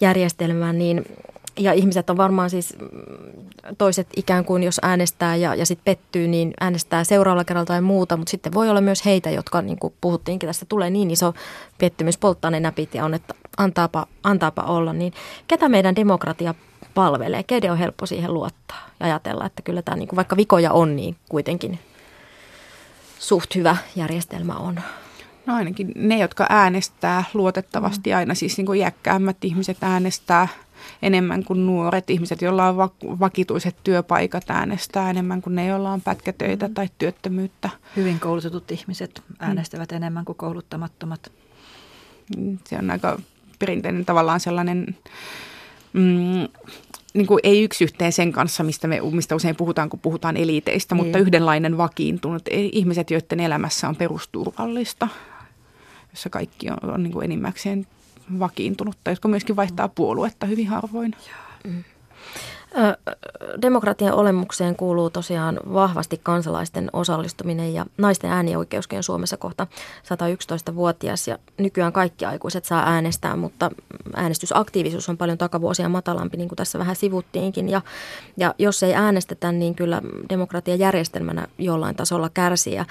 [0.00, 1.04] järjestelmään, niin
[1.58, 2.88] ja ihmiset on varmaan siis mm,
[3.78, 8.16] toiset ikään kuin, jos äänestää ja, ja sitten pettyy, niin äänestää seuraavalla kerralla tai muuta,
[8.16, 11.34] mutta sitten voi olla myös heitä, jotka niin kuin puhuttiinkin, tästä tulee niin iso
[11.78, 14.92] pettymys, polttaa ne näpit ja on, että antaapa, antaapa olla.
[14.92, 15.12] Niin
[15.48, 16.54] ketä meidän demokratia
[16.96, 20.72] palvelee, keiden on helppo siihen luottaa ja ajatella, että kyllä tämä, niin kuin, vaikka vikoja
[20.72, 21.78] on, niin kuitenkin
[23.18, 24.80] suht hyvä järjestelmä on.
[25.46, 30.48] No ainakin ne, jotka äänestää luotettavasti aina, siis niin kuin iäkkäämmät ihmiset äänestää
[31.02, 32.76] enemmän kuin nuoret ihmiset, joilla on
[33.20, 37.70] vakituiset työpaikat äänestää enemmän kuin ne, joilla on pätkätöitä tai työttömyyttä.
[37.96, 39.96] Hyvin koulutetut ihmiset äänestävät mm.
[39.96, 41.32] enemmän kuin kouluttamattomat.
[42.64, 43.18] Se on aika
[43.58, 44.96] perinteinen tavallaan sellainen
[45.96, 46.48] mm,
[47.14, 50.94] niin kuin ei yksi yhteen sen kanssa, mistä, me, mistä usein puhutaan, kun puhutaan eliteistä,
[50.94, 51.04] niin.
[51.04, 52.48] mutta yhdenlainen vakiintunut.
[52.48, 55.08] E, ihmiset, joiden elämässä on perusturvallista,
[56.10, 57.86] jossa kaikki on, on niin kuin enimmäkseen
[58.38, 61.14] vakiintunutta, jotka myöskin vaihtaa puoluetta hyvin harvoin.
[61.64, 61.84] Mm.
[63.62, 69.66] Demokratian olemukseen kuuluu tosiaan vahvasti kansalaisten osallistuminen ja naisten äänioikeuskin Suomessa kohta
[70.04, 73.70] 111-vuotias ja nykyään kaikki aikuiset saa äänestää, mutta
[74.14, 77.68] äänestysaktiivisuus on paljon takavuosia matalampi, niin kuin tässä vähän sivuttiinkin.
[77.68, 77.82] Ja,
[78.36, 82.74] ja jos ei äänestetä, niin kyllä demokratian järjestelmänä jollain tasolla kärsii.
[82.74, 82.84] Ja,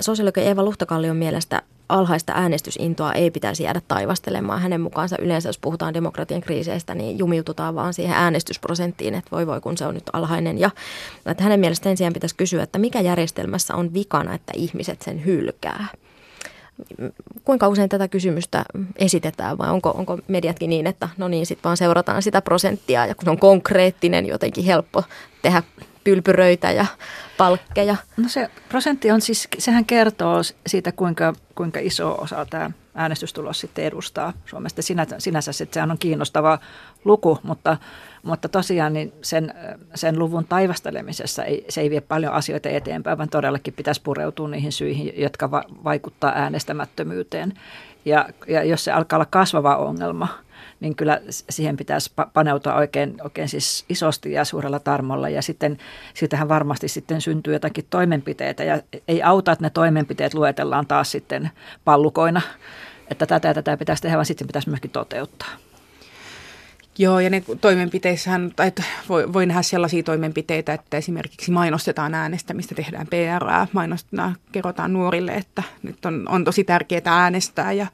[0.00, 4.60] sosiologi Eeva Luhtakallion mielestä alhaista äänestysintoa ei pitäisi jäädä taivastelemaan.
[4.60, 9.60] Hänen mukaansa yleensä, jos puhutaan demokratian kriiseistä, niin jumiututaan vaan siihen äänestysprosenttiin, että voi voi,
[9.60, 10.58] kun se on nyt alhainen.
[10.58, 10.70] Ja
[11.26, 15.86] että hänen mielestään sijaan pitäisi kysyä, että mikä järjestelmässä on vikana, että ihmiset sen hylkää.
[17.44, 18.64] Kuinka usein tätä kysymystä
[18.96, 23.14] esitetään vai onko, onko mediatkin niin, että no niin, sitten vaan seurataan sitä prosenttia ja
[23.14, 25.02] kun on konkreettinen, jotenkin helppo
[25.42, 25.62] tehdä
[26.08, 26.86] pylpyröitä ja
[27.36, 27.96] palkkeja?
[28.16, 33.84] No se prosentti on siis, sehän kertoo siitä, kuinka, kuinka iso osa tämä äänestystulos sitten
[33.84, 34.82] edustaa Suomesta.
[34.82, 36.58] Sinänsä, sinänsä sitten sehän on kiinnostava
[37.04, 37.76] luku, mutta,
[38.22, 39.54] mutta tosiaan niin sen,
[39.94, 44.72] sen luvun taivastelemisessa ei, se ei vie paljon asioita eteenpäin, vaan todellakin pitäisi pureutua niihin
[44.72, 47.54] syihin, jotka va, vaikuttaa äänestämättömyyteen.
[48.04, 50.28] Ja, ja jos se alkaa olla kasvava ongelma–
[50.80, 55.28] niin kyllä siihen pitäisi paneutua oikein, oikein siis isosti ja suurella tarmolla.
[55.28, 55.78] Ja sitten
[56.14, 61.50] siitähän varmasti sitten syntyy jotakin toimenpiteitä ja ei auta, että ne toimenpiteet luetellaan taas sitten
[61.84, 62.40] pallukoina,
[63.10, 65.48] että tätä ja tätä pitäisi tehdä, vaan sitten pitäisi myöskin toteuttaa.
[67.00, 68.72] Joo, ja ne toimenpiteissähän, tai
[69.08, 75.62] voi, voi nähdä sellaisia toimenpiteitä, että esimerkiksi mainostetaan äänestämistä, tehdään PR, mainostetaan, kerrotaan nuorille, että
[75.82, 77.86] nyt on, on tosi tärkeää äänestää ja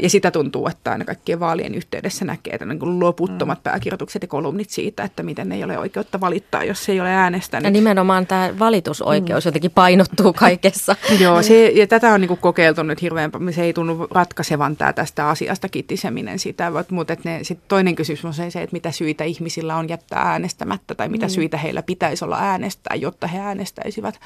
[0.00, 3.62] ja sitä tuntuu, että aina kaikkien vaalien yhteydessä näkee että niin loputtomat mm.
[3.62, 7.64] pääkirjoitukset ja kolumnit siitä, että miten ei ole oikeutta valittaa, jos ei ole äänestänyt.
[7.64, 9.48] Ja nimenomaan tämä valitusoikeus mm.
[9.48, 10.96] jotenkin painottuu kaikessa.
[11.20, 13.30] Joo, se, ja tätä on niin kuin kokeiltu nyt hirveän.
[13.50, 18.24] Se ei tunnu ratkaisevan tämä tästä asiasta kittiseminen sitä, mutta että ne, sit toinen kysymys
[18.24, 21.30] on se, että mitä syitä ihmisillä on jättää äänestämättä tai mitä mm.
[21.30, 24.20] syitä heillä pitäisi olla äänestää, jotta he äänestäisivät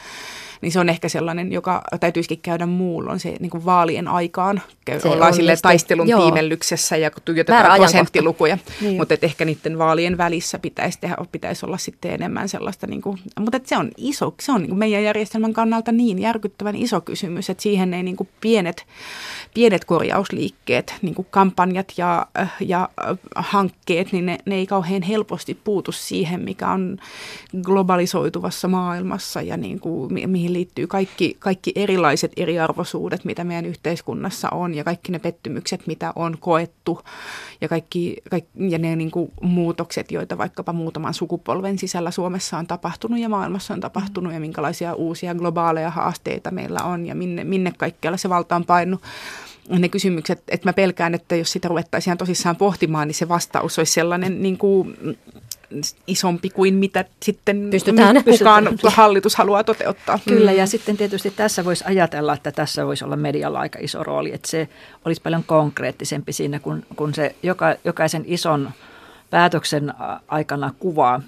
[0.61, 4.63] niin se on ehkä sellainen, joka täytyisikin käydä muullon se niin kuin vaalien aikaan.
[5.03, 6.23] Se ollaan sille taistelun joo.
[6.23, 8.97] tiimellyksessä ja tuijotetaan prosenttilukuja, niin.
[8.97, 13.61] mutta ehkä niiden vaalien välissä pitäisi, tehdä, pitäisi olla sitten enemmän sellaista, niin kuin, mutta
[13.65, 17.63] se on iso, se on niin kuin meidän järjestelmän kannalta niin järkyttävän iso kysymys, että
[17.63, 18.87] siihen ei niin kuin pienet,
[19.55, 22.27] pienet korjausliikkeet, niin kuin kampanjat ja,
[22.61, 22.89] ja
[23.37, 26.99] hankkeet, niin ne, ne ei kauhean helposti puutu siihen, mikä on
[27.63, 34.75] globalisoituvassa maailmassa ja niin kuin, mihin liittyy kaikki, kaikki erilaiset eriarvoisuudet, mitä meidän yhteiskunnassa on
[34.75, 37.01] ja kaikki ne pettymykset, mitä on koettu
[37.61, 42.67] ja, kaikki, kaikki, ja ne niin kuin muutokset, joita vaikkapa muutaman sukupolven sisällä Suomessa on
[42.67, 47.73] tapahtunut ja maailmassa on tapahtunut ja minkälaisia uusia globaaleja haasteita meillä on ja minne, minne
[47.77, 49.03] kaikkialla se valta on painunut
[49.69, 53.93] ne kysymykset, että mä pelkään, että jos sitä ruvettaisiin tosissaan pohtimaan, niin se vastaus olisi
[53.93, 54.97] sellainen niin kuin
[56.07, 58.25] isompi kuin mitä sitten Pystytään.
[58.25, 58.95] kukaan Pystytään.
[58.97, 60.19] hallitus haluaa toteuttaa.
[60.29, 64.35] Kyllä, ja sitten tietysti tässä voisi ajatella, että tässä voisi olla medialla aika iso rooli,
[64.35, 64.69] että se
[65.05, 68.71] olisi paljon konkreettisempi siinä, kun, kun se joka, jokaisen ison
[69.31, 69.95] päätöksen
[70.29, 71.23] aikana kuvaa,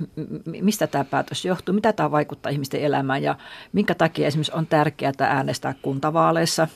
[0.61, 3.37] mistä tämä päätös johtuu, mitä tämä vaikuttaa ihmisten elämään ja
[3.72, 6.68] minkä takia esimerkiksi on tärkeää äänestää kuntavaaleissa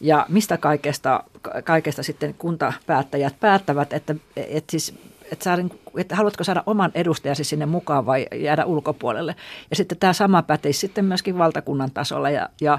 [0.00, 1.24] ja mistä kaikesta,
[1.64, 4.94] kaikesta sitten kuntapäättäjät päättävät, että, että siis
[5.32, 5.62] että, saada,
[5.96, 9.36] että haluatko saada oman edustajasi sinne mukaan vai jäädä ulkopuolelle.
[9.70, 12.78] Ja sitten tämä sama pätisi sitten myöskin valtakunnan tasolla ja, ja,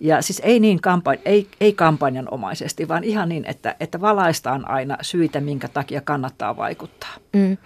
[0.00, 4.96] ja siis ei niin kampan, ei, ei kampanjanomaisesti, vaan ihan niin, että, että valaistaan aina
[5.00, 7.14] syitä, minkä takia kannattaa vaikuttaa.
[7.32, 7.56] Mm.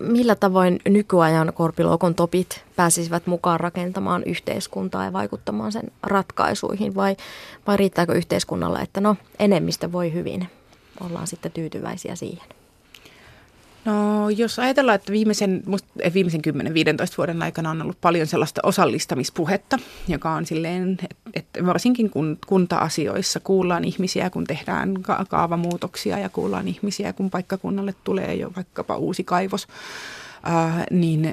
[0.00, 7.16] Millä tavoin nykyajan korpiloukon topit pääsisivät mukaan rakentamaan yhteiskuntaa ja vaikuttamaan sen ratkaisuihin vai,
[7.66, 10.48] vai riittääkö yhteiskunnalla, että no enemmistö voi hyvin,
[11.00, 12.57] ollaan sitten tyytyväisiä siihen?
[13.88, 15.62] No jos ajatellaan, että viimeisen,
[16.00, 20.98] eh, viimeisen 10-15 vuoden aikana on ollut paljon sellaista osallistamispuhetta, joka on silleen,
[21.34, 27.94] että varsinkin kun kunta-asioissa kuullaan ihmisiä, kun tehdään ka- kaavamuutoksia ja kuullaan ihmisiä, kun paikkakunnalle
[28.04, 29.68] tulee jo vaikkapa uusi kaivos,
[30.42, 31.32] ää, niin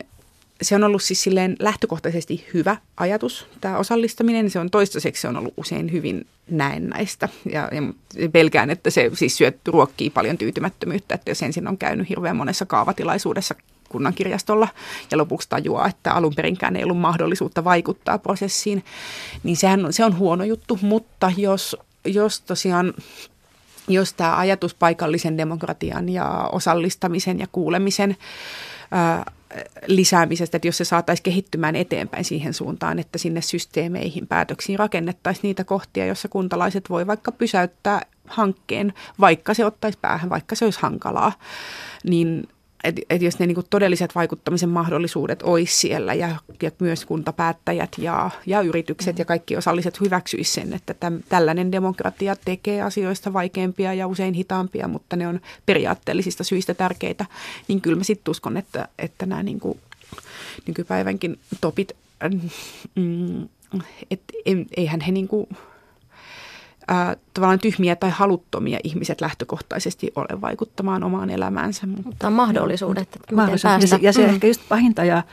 [0.62, 4.50] se on ollut siis silleen lähtökohtaisesti hyvä ajatus, tämä osallistaminen.
[4.50, 7.82] Se on toistaiseksi se on ollut usein hyvin näennäistä ja, ja
[8.30, 12.66] pelkään, että se siis syöt, ruokkii paljon tyytymättömyyttä, että jos ensin on käynyt hirveän monessa
[12.66, 13.56] kaavatilaisuudessa
[13.90, 14.68] kunnan kirjastolla
[15.12, 18.86] ja lopuksi tajuaa, että alun perinkään ei ollut mahdollisuutta vaikuttaa prosessiin,
[19.44, 22.94] niin sehän on, se on huono juttu, mutta jos, jos tosiaan
[23.88, 28.18] jos tämä ajatus paikallisen demokratian ja osallistamisen ja kuulemisen
[28.96, 29.26] ää,
[29.88, 35.64] lisäämisestä, että jos se saataisiin kehittymään eteenpäin siihen suuntaan, että sinne systeemeihin, päätöksiin rakennettaisiin niitä
[35.64, 41.32] kohtia, jossa kuntalaiset voi vaikka pysäyttää hankkeen, vaikka se ottaisi päähän, vaikka se olisi hankalaa,
[42.04, 42.48] niin
[42.86, 47.90] että et jos ne niin kuin todelliset vaikuttamisen mahdollisuudet olisi siellä ja, ja myös kuntapäättäjät
[47.98, 53.94] ja, ja yritykset ja kaikki osalliset hyväksyisivät sen, että täm, tällainen demokratia tekee asioista vaikeampia
[53.94, 57.26] ja usein hitaampia, mutta ne on periaatteellisista syistä tärkeitä,
[57.68, 59.60] niin kyllä mä sitten uskon, että, että nämä niin
[60.68, 61.92] nykypäivänkin topit,
[62.96, 63.50] mm,
[64.12, 64.34] että
[64.78, 65.48] eihän he niin kuin–
[66.88, 71.88] ää, tavallaan tyhmiä tai haluttomia ihmiset lähtökohtaisesti ole vaikuttamaan omaan elämäänsä.
[72.06, 73.80] Mutta mahdollisuudet, että miten Mahdollisuudet.
[73.80, 73.98] päästä.
[74.02, 74.30] Ja se mm.
[74.30, 75.24] ehkä just pahinta ja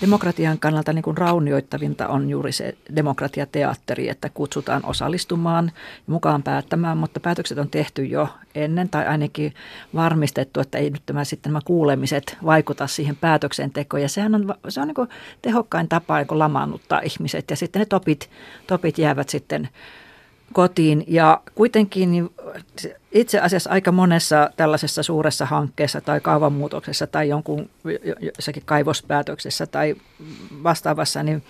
[0.00, 5.72] demokratian kannalta niin kuin raunioittavinta on juuri se demokratiateatteri, että kutsutaan osallistumaan
[6.06, 9.54] ja mukaan päättämään, mutta päätökset on tehty jo ennen tai ainakin
[9.94, 14.02] varmistettu, että ei nyt tämä, sitten nämä kuulemiset vaikuta siihen päätöksentekoon.
[14.02, 15.08] Ja sehän on, se on niin
[15.42, 18.30] tehokkain tapa niin lamaannuttaa ihmiset ja sitten ne topit,
[18.66, 19.68] topit jäävät sitten
[20.52, 21.04] kotiin.
[21.06, 22.30] Ja kuitenkin niin
[23.12, 27.70] itse asiassa aika monessa tällaisessa suuressa hankkeessa tai kaavamuutoksessa tai jonkun
[28.36, 29.94] jossakin kaivospäätöksessä tai
[30.62, 31.42] vastaavassa, niin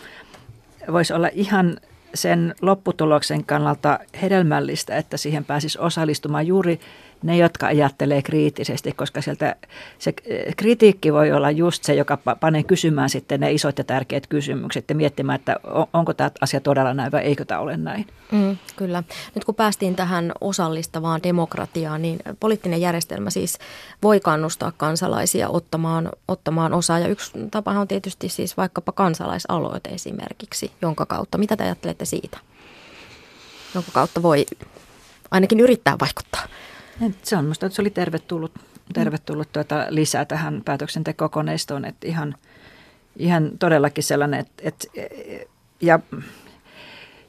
[0.92, 1.78] voisi olla ihan
[2.14, 6.80] sen lopputuloksen kannalta hedelmällistä, että siihen pääsisi osallistumaan juuri
[7.22, 9.56] ne, jotka ajattelee kriittisesti, koska sieltä
[9.98, 14.26] se eh, kritiikki voi olla just se, joka panee kysymään sitten ne isot ja tärkeät
[14.26, 15.56] kysymykset ja miettimään, että
[15.92, 18.06] onko tämä asia todella näin vai eikö tämä ole näin.
[18.32, 19.02] Mm, kyllä.
[19.34, 23.58] Nyt kun päästiin tähän osallistavaan demokratiaan, niin poliittinen järjestelmä siis
[24.02, 26.98] voi kannustaa kansalaisia ottamaan, ottamaan osaa.
[26.98, 31.38] Ja yksi tapa on tietysti siis vaikkapa kansalaisaloite esimerkiksi, jonka kautta.
[31.38, 32.38] Mitä te ajattelette siitä?
[33.74, 34.46] Jonka kautta voi
[35.30, 36.42] ainakin yrittää vaikuttaa.
[37.22, 38.52] Se on minusta, että se oli tervetullut,
[38.92, 42.34] tervetullut tuota lisää tähän päätöksentekokoneistoon, että ihan,
[43.16, 44.86] ihan todellakin sellainen, että, että
[45.80, 46.00] ja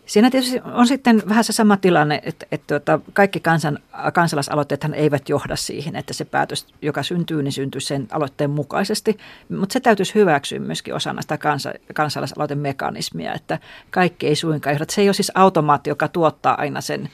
[0.05, 3.79] Siinä tietysti on sitten vähän se sama tilanne, että, että tuota, kaikki kansan,
[4.13, 9.17] kansalaisaloitteethan eivät johda siihen, että se päätös, joka syntyy, niin syntyy sen aloitteen mukaisesti.
[9.49, 13.59] Mutta se täytyisi hyväksyä myöskin osana sitä kansa, kansalaisaloitemekanismia, että
[13.91, 14.85] kaikki ei suinkaan johda.
[14.89, 17.09] Se ei ole siis automaatti, joka tuottaa aina sen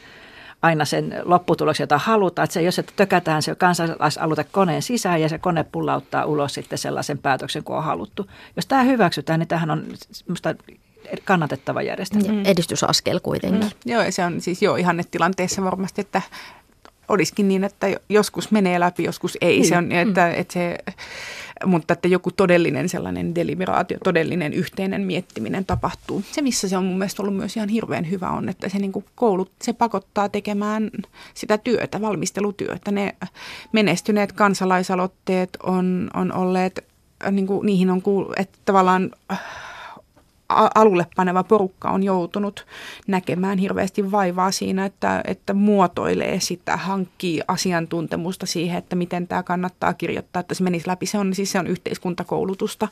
[0.62, 2.44] aina sen lopputuloksen, jota halutaan.
[2.44, 6.78] Että se, jos että tökätään se kansalaisaloite koneen sisään ja se kone pullauttaa ulos sitten
[6.78, 8.30] sellaisen päätöksen, kuin on haluttu.
[8.56, 9.84] Jos tämä hyväksytään, niin tähän on
[10.28, 10.56] minusta
[11.26, 12.34] kannatettava järjestelmä.
[12.34, 12.46] Mm.
[12.46, 13.62] Edistysaskel kuitenkin.
[13.62, 13.92] Mm.
[13.92, 16.22] Joo, ja se on siis jo ihannetilanteessa varmasti, että
[17.08, 19.60] olisikin niin, että joskus menee läpi, joskus ei.
[19.60, 19.70] Niin.
[19.70, 20.34] Se on, että, mm.
[20.40, 20.78] että se,
[21.66, 26.24] mutta että joku todellinen sellainen deliberaatio, todellinen yhteinen miettiminen tapahtuu.
[26.32, 28.92] Se, missä se on mun mielestä ollut myös ihan hirveän hyvä on, että se niin
[28.92, 30.92] kuin koulut, se pakottaa tekemään
[31.34, 32.92] sitä työtä, valmistelutyötä.
[32.92, 33.16] Ne
[33.72, 36.86] menestyneet kansalaisaloitteet on, on olleet,
[37.32, 39.12] niin kuin, niihin on kuullut, että tavallaan
[40.50, 42.66] alulle paneva porukka on joutunut
[43.08, 49.94] näkemään hirveästi vaivaa siinä, että, että muotoilee sitä, hankkii asiantuntemusta siihen, että miten tämä kannattaa
[49.94, 51.06] kirjoittaa, että se menisi läpi.
[51.06, 52.88] Se on, siis se on yhteiskuntakoulutusta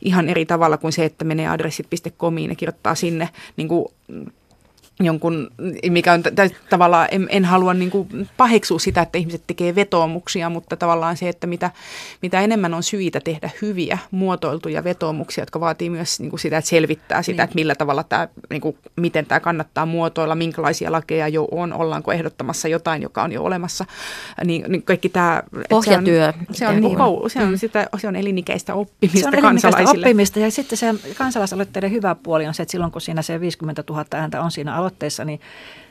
[0.00, 3.86] ihan eri tavalla kuin se, että menee adressit.comiin ja kirjoittaa sinne niin kuin
[5.00, 5.50] jonkun,
[5.90, 10.50] mikä on t- tavallaan, en, en halua niin kuin paheksua sitä, että ihmiset tekee vetoomuksia,
[10.50, 11.70] mutta tavallaan se, että mitä,
[12.22, 16.68] mitä enemmän on syitä tehdä hyviä muotoiltuja vetoomuksia, jotka vaatii myös niin kuin sitä, että
[16.68, 17.44] selvittää sitä, niin.
[17.44, 22.12] että millä tavalla tämä, niin kuin, miten tämä kannattaa muotoilla, minkälaisia lakeja jo on, ollaanko
[22.12, 23.84] ehdottamassa jotain, joka on jo olemassa,
[24.44, 25.42] niin, niin kaikki tämä...
[25.68, 26.32] Pohjatyö.
[26.32, 29.42] Se on, se on, niin kuin, se on, sitä, se on elinikäistä oppimista se on
[29.42, 30.06] kansalaisille.
[30.06, 33.84] oppimista ja sitten se kansalaisaloitteiden hyvä puoli on se, että silloin kun siinä se 50
[33.88, 35.40] 000 ääntä on siinä aloitteessa, niin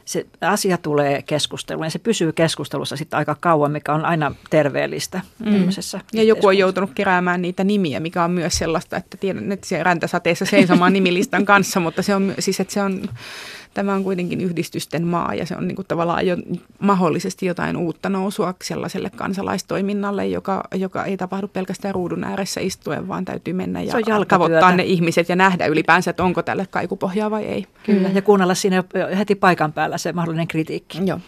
[0.05, 5.21] se asia tulee keskusteluun ja se pysyy keskustelussa sitten aika kauan, mikä on aina terveellistä
[5.45, 5.67] mm.
[6.13, 9.83] Ja joku on joutunut keräämään niitä nimiä, mikä on myös sellaista, että tiedän, että se
[9.83, 13.09] räntäsateessa seisomaan nimilistan kanssa, mutta se on, siis, että se on
[13.73, 16.37] tämä on kuitenkin yhdistysten maa ja se on niin kuin tavallaan jo
[16.79, 23.25] mahdollisesti jotain uutta nousua sellaiselle kansalaistoiminnalle, joka, joka ei tapahdu pelkästään ruudun ääressä istuen, vaan
[23.25, 23.93] täytyy mennä ja
[24.27, 27.65] tavoittaa ne ihmiset ja nähdä ylipäänsä, että onko tälle kaikupohjaa vai ei.
[27.85, 28.83] Kyllä, ja kuunnella siinä
[29.17, 30.97] heti paikan päällä se mahdollinen kritiikki.
[31.05, 31.19] Joo.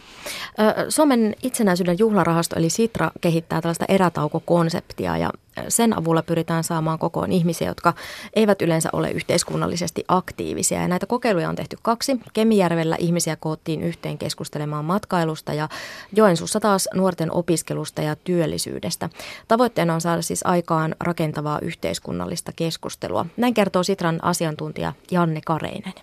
[0.89, 5.31] Suomen itsenäisyyden juhlarahasto eli Sitra kehittää tällaista erätaukokonseptia ja
[5.67, 7.93] sen avulla pyritään saamaan kokoon ihmisiä, jotka
[8.33, 10.81] eivät yleensä ole yhteiskunnallisesti aktiivisia.
[10.81, 12.19] Ja näitä kokeiluja on tehty kaksi.
[12.35, 15.67] Kemijärvellä ihmisiä koottiin yhteen keskustelemaan matkailusta ja
[16.15, 19.09] Joensuussa taas nuorten opiskelusta ja työllisyydestä.
[19.47, 23.25] Tavoitteena on saada siis aikaan rakentavaa yhteiskunnallista keskustelua.
[23.37, 25.93] Näin kertoo Sitran asiantuntija Janne Kareinen.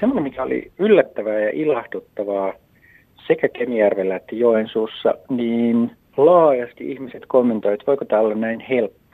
[0.00, 2.52] Semmoinen, mikä oli yllättävää ja ilahduttavaa
[3.26, 9.05] sekä Kemijärvellä että Joensuussa, niin laajasti ihmiset kommentoivat, että voiko tämä olla näin helppoa.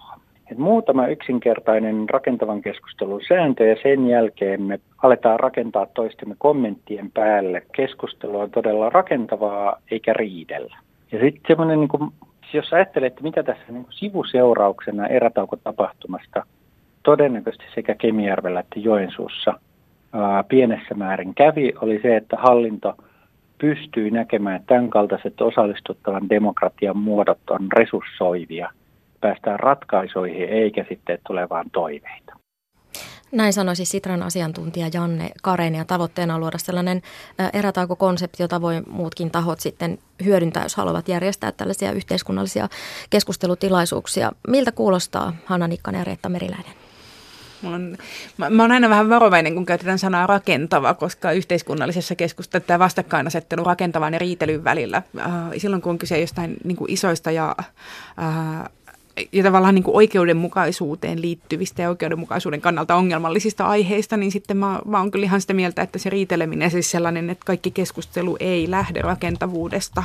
[0.52, 7.62] Et muutama yksinkertainen rakentavan keskustelun sääntö ja sen jälkeen me aletaan rakentaa toistemme kommenttien päälle.
[7.76, 10.76] Keskustelu on todella rakentavaa eikä riidellä.
[11.12, 12.12] Ja sitten semmoinen, niin
[12.52, 16.46] jos ajattelee, että mitä tässä niin kuin sivuseurauksena erätaukotapahtumasta
[17.02, 19.60] todennäköisesti sekä Kemijärvellä että Joensuussa
[20.12, 22.94] ää, pienessä määrin kävi, oli se, että hallinto–
[23.62, 28.70] pystyy näkemään, että tämän kaltaiset osallistuttavan demokratian muodot on resurssoivia.
[29.22, 32.32] Päästään ratkaisuihin eikä sitten tule vain toiveita.
[33.32, 37.02] Näin sanoi siis Sitran asiantuntija Janne Karen ja tavoitteena on luoda sellainen
[37.52, 42.68] erätauko-konsepti, jota voi muutkin tahot sitten hyödyntää, jos haluavat järjestää tällaisia yhteiskunnallisia
[43.10, 44.32] keskustelutilaisuuksia.
[44.48, 46.72] Miltä kuulostaa Hanna Nikkanen ja Reetta Meriläinen?
[47.62, 47.96] Mulla on,
[48.36, 53.64] mä, mä oon aina vähän varovainen, kun käytetään sanaa rakentava, koska yhteiskunnallisessa keskustelussa tämä vastakkainasettelu
[53.64, 58.70] rakentavan ja riitelyn välillä, äh, silloin kun on kyse jostain niin kuin isoista ja äh,
[59.32, 64.98] ja tavallaan niin kuin oikeudenmukaisuuteen liittyvistä ja oikeudenmukaisuuden kannalta ongelmallisista aiheista, niin sitten mä, mä
[64.98, 69.02] oon kyllä ihan sitä mieltä, että se riiteleminen, siis sellainen, että kaikki keskustelu ei lähde
[69.02, 70.02] rakentavuudesta.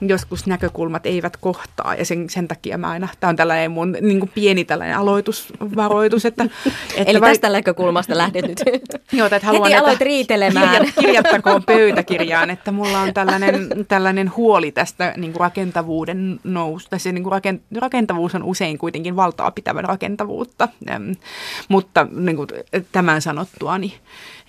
[0.00, 4.20] Joskus näkökulmat eivät kohtaa ja sen, sen takia mä aina, tämä on tällainen mun niin
[4.20, 6.24] kuin pieni tällainen aloitusvaroitus.
[6.24, 6.44] Että,
[6.96, 7.30] että Eli vai...
[7.30, 8.60] tästä näkökulmasta lähdet nyt.
[9.12, 10.86] Joo, että haluan, Heti aloit riitelemään.
[11.00, 17.24] Kirjattakoon pöytäkirjaan, että mulla on tällainen, tällainen huoli tästä niin kuin rakentavuuden nousta, se niin
[17.24, 20.68] kuin rakentavuus on usein kuitenkin valtaa pitävän rakentavuutta.
[20.90, 21.10] Ähm,
[21.68, 22.48] mutta niin kuin
[22.92, 23.92] tämän sanottua, niin,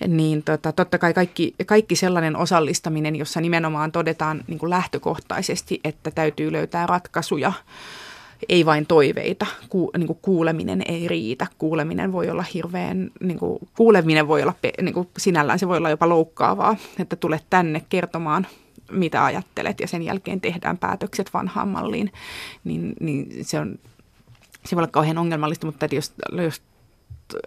[0.08, 6.10] niin tota, totta kai kaikki, kaikki sellainen osallistaminen, jossa nimenomaan todetaan niin kuin lähtökohtaisesti, että
[6.10, 7.52] täytyy löytää ratkaisuja,
[8.48, 9.46] ei vain toiveita.
[9.68, 11.46] Ku, niin kuin kuuleminen ei riitä.
[11.58, 15.90] Kuuleminen voi olla hirveän, niin kuin, kuuleminen voi olla niin kuin sinällään, se voi olla
[15.90, 18.46] jopa loukkaavaa, että tulet tänne kertomaan
[18.90, 22.12] mitä ajattelet ja sen jälkeen tehdään päätökset vanhaan malliin,
[22.64, 23.78] niin, niin se on
[24.66, 26.12] se voi olla kauhean ongelmallista, mutta jos,
[26.42, 26.62] jos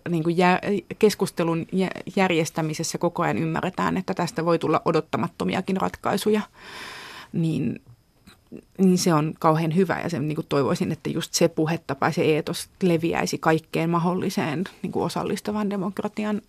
[0.09, 0.59] niin kuin jä,
[0.99, 1.67] keskustelun
[2.15, 6.41] järjestämisessä koko ajan ymmärretään, että tästä voi tulla odottamattomiakin ratkaisuja,
[7.33, 7.81] niin,
[8.77, 12.21] niin se on kauhean hyvä ja sen niin kuin toivoisin, että just se puhetapa se
[12.21, 16.41] eetos leviäisi kaikkeen mahdolliseen niin kuin osallistavan demokratian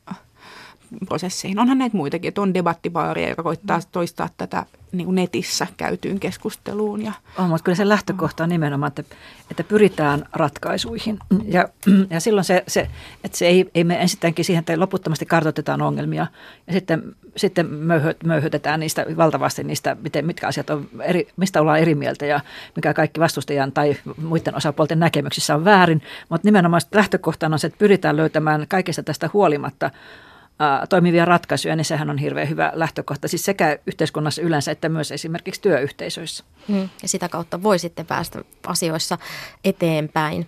[1.06, 1.58] prosesseihin.
[1.58, 3.84] Onhan näitä muitakin, että on debattibaaria, joka koittaa mm.
[3.92, 7.02] toistaa tätä niin kuin netissä käytyyn keskusteluun.
[7.02, 9.16] Ja, on, mutta kyllä se lähtökohta on nimenomaan, että,
[9.50, 11.18] että pyritään ratkaisuihin.
[11.44, 11.68] Ja,
[12.10, 12.88] ja silloin se, se
[13.24, 16.26] että se ei, ei me ensittäinkin siihen, että loputtomasti kartoitetaan ongelmia
[16.66, 17.02] ja sitten,
[17.36, 17.68] sitten
[18.24, 22.40] möyhytetään niistä valtavasti niistä, miten, mitkä asiat on eri, mistä ollaan eri mieltä ja
[22.76, 26.02] mikä kaikki vastustajan tai muiden osapuolten näkemyksissä on väärin.
[26.28, 29.90] Mutta nimenomaan lähtökohtana on se, että pyritään löytämään kaikesta tästä huolimatta–
[30.88, 35.60] toimivia ratkaisuja, niin sehän on hirveän hyvä lähtökohta siis sekä yhteiskunnassa yleensä että myös esimerkiksi
[35.60, 36.44] työyhteisöissä.
[36.68, 39.18] Mm, ja sitä kautta voi sitten päästä asioissa
[39.64, 40.46] eteenpäin.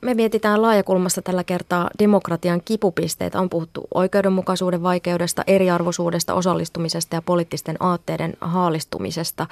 [0.00, 3.40] Me mietitään laajakulmassa tällä kertaa demokratian kipupisteitä.
[3.40, 9.46] On puhuttu oikeudenmukaisuuden vaikeudesta, eriarvoisuudesta, osallistumisesta ja poliittisten aatteiden haalistumisesta.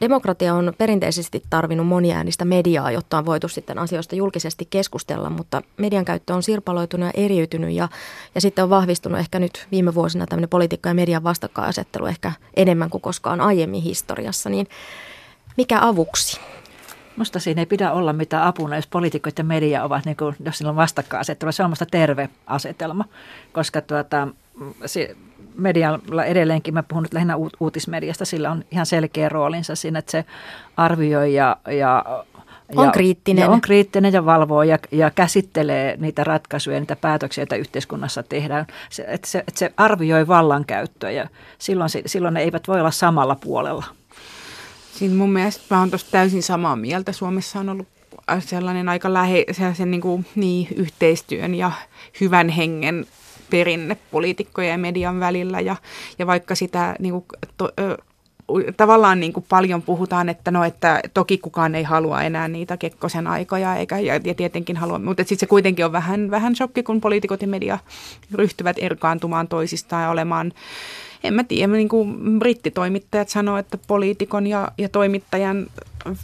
[0.00, 6.04] Demokratia on perinteisesti tarvinnut moniäänistä mediaa, jotta on voitu sitten asioista julkisesti keskustella, mutta median
[6.04, 7.88] käyttö on sirpaloitunut ja eriytynyt ja,
[8.34, 12.90] ja sitten on vahvistunut ehkä nyt viime vuosina tämmöinen politiikka ja median vastakkainasettelu ehkä enemmän
[12.90, 14.50] kuin koskaan aiemmin historiassa.
[14.50, 14.66] Niin
[15.56, 16.40] mikä avuksi?
[17.20, 20.58] Musta siinä ei pidä olla mitään apuna, jos poliitikot ja media ovat, niin kuin, jos
[20.58, 21.52] sillä on vastakkainasettelu.
[21.52, 23.04] Se on musta terve asetelma,
[23.52, 24.28] koska tuota,
[24.86, 25.16] se,
[25.54, 30.24] medialla edelleenkin, mä puhun nyt lähinnä uutismediasta, sillä on ihan selkeä roolinsa siinä, että se
[30.76, 32.04] arvioi ja, ja
[32.76, 33.42] on ja, kriittinen.
[33.42, 38.66] Ja on kriittinen ja valvoo ja, ja käsittelee niitä ratkaisuja, niitä päätöksiä, joita yhteiskunnassa tehdään.
[38.90, 43.36] Se, että, se, että se arvioi vallankäyttöä ja silloin, silloin ne eivät voi olla samalla
[43.40, 43.84] puolella.
[45.00, 47.12] Siinä mun mielestä mä oon tuosta täysin samaa mieltä.
[47.12, 47.88] Suomessa on ollut
[48.38, 51.72] sellainen aika lähe, sellaisen niin, kuin, niin, yhteistyön ja
[52.20, 53.06] hyvän hengen
[53.50, 55.60] perinne poliitikkojen ja median välillä.
[55.60, 55.76] Ja,
[56.18, 57.24] ja vaikka sitä niin kuin,
[57.56, 57.68] to,
[58.76, 63.26] tavallaan niin kuin paljon puhutaan, että no, että toki kukaan ei halua enää niitä Kekkosen
[63.26, 67.00] aikoja, eikä, ja, ja tietenkin halua, mutta sitten se kuitenkin on vähän, vähän shokki, kun
[67.00, 67.78] poliitikot ja media
[68.34, 70.52] ryhtyvät erkaantumaan toisistaan ja olemaan
[71.24, 75.66] en mä tiedä, niin kuin brittitoimittajat sanoo, että poliitikon ja, ja toimittajan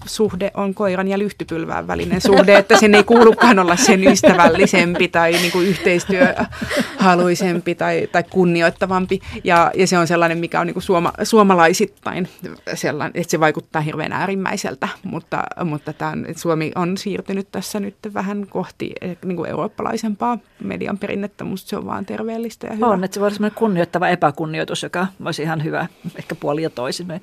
[0.07, 5.33] suhde on koiran ja lyhtypylvään välinen suhde, että sen ei kuulukaan olla sen ystävällisempi tai
[5.33, 9.21] niin kuin yhteistyöhaluisempi tai, tai kunnioittavampi.
[9.45, 12.29] Ja, ja se on sellainen, mikä on niin kuin suoma, suomalaisittain
[12.75, 18.47] sellainen, että se vaikuttaa hirveän äärimmäiseltä, mutta, mutta tämän, Suomi on siirtynyt tässä nyt vähän
[18.51, 22.87] kohti eh, niin kuin eurooppalaisempaa median perinnettä, musta se on vaan terveellistä ja hyvä.
[22.87, 27.21] On, että se voi olla kunnioittava epäkunnioitus, joka olisi ihan hyvä, ehkä puoli ja toisin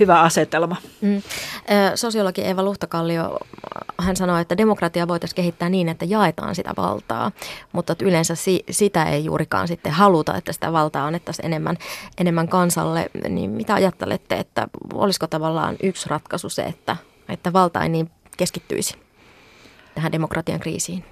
[0.00, 0.76] hyvä asetelma.
[1.00, 1.22] Mm.
[1.94, 3.38] Sosiologi Eva Luhtakallio,
[3.98, 7.32] hän sanoi, että demokratia voitaisiin kehittää niin, että jaetaan sitä valtaa,
[7.72, 11.76] mutta yleensä si- sitä ei juurikaan sitten haluta, että sitä valtaa annettaisiin enemmän,
[12.18, 13.10] enemmän kansalle.
[13.28, 16.96] Niin mitä ajattelette, että olisiko tavallaan yksi ratkaisu se, että,
[17.28, 18.98] että valta ei niin keskittyisi
[19.94, 21.04] tähän demokratian kriisiin?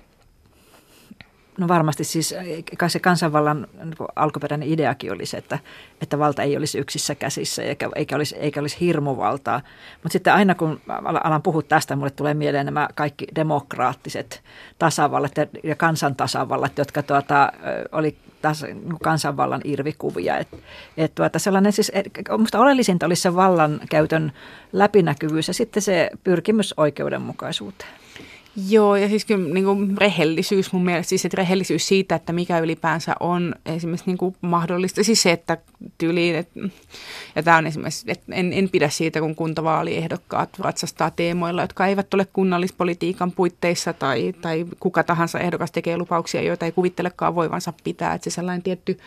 [1.58, 2.34] No varmasti siis
[2.78, 5.58] kai se kansanvallan niin alkuperäinen ideakin oli se, että,
[6.02, 9.60] että valta ei olisi yksissä käsissä eikä, eikä, olisi, eikä olisi hirmuvaltaa.
[10.02, 10.80] Mutta sitten aina kun
[11.24, 14.42] alan puhua tästä, mulle tulee mieleen nämä kaikki demokraattiset
[14.78, 15.32] tasavallat
[15.64, 17.52] ja, kansantasavallat, jotka tuota,
[17.92, 20.38] oli taas niin kansanvallan irvikuvia.
[20.38, 20.48] Et,
[20.96, 22.06] et tuota, sellainen siis, et,
[22.38, 24.32] musta oleellisinta olisi se vallan käytön
[24.72, 27.97] läpinäkyvyys ja sitten se pyrkimys oikeudenmukaisuuteen.
[28.66, 32.58] Joo, ja siis kyllä niin kuin rehellisyys mun mielestä, siis että rehellisyys siitä, että mikä
[32.58, 35.04] ylipäänsä on esimerkiksi niin kuin mahdollista.
[35.04, 35.58] Siis se, että
[35.98, 36.60] tyyliin, että,
[37.36, 42.14] ja tämä on esimerkiksi, että en, en pidä siitä, kun kuntavaaliehdokkaat ratsastaa teemoilla, jotka eivät
[42.14, 48.14] ole kunnallispolitiikan puitteissa tai, tai kuka tahansa ehdokas tekee lupauksia, joita ei kuvittelekaan voivansa pitää.
[48.14, 48.98] Että se sellainen tietty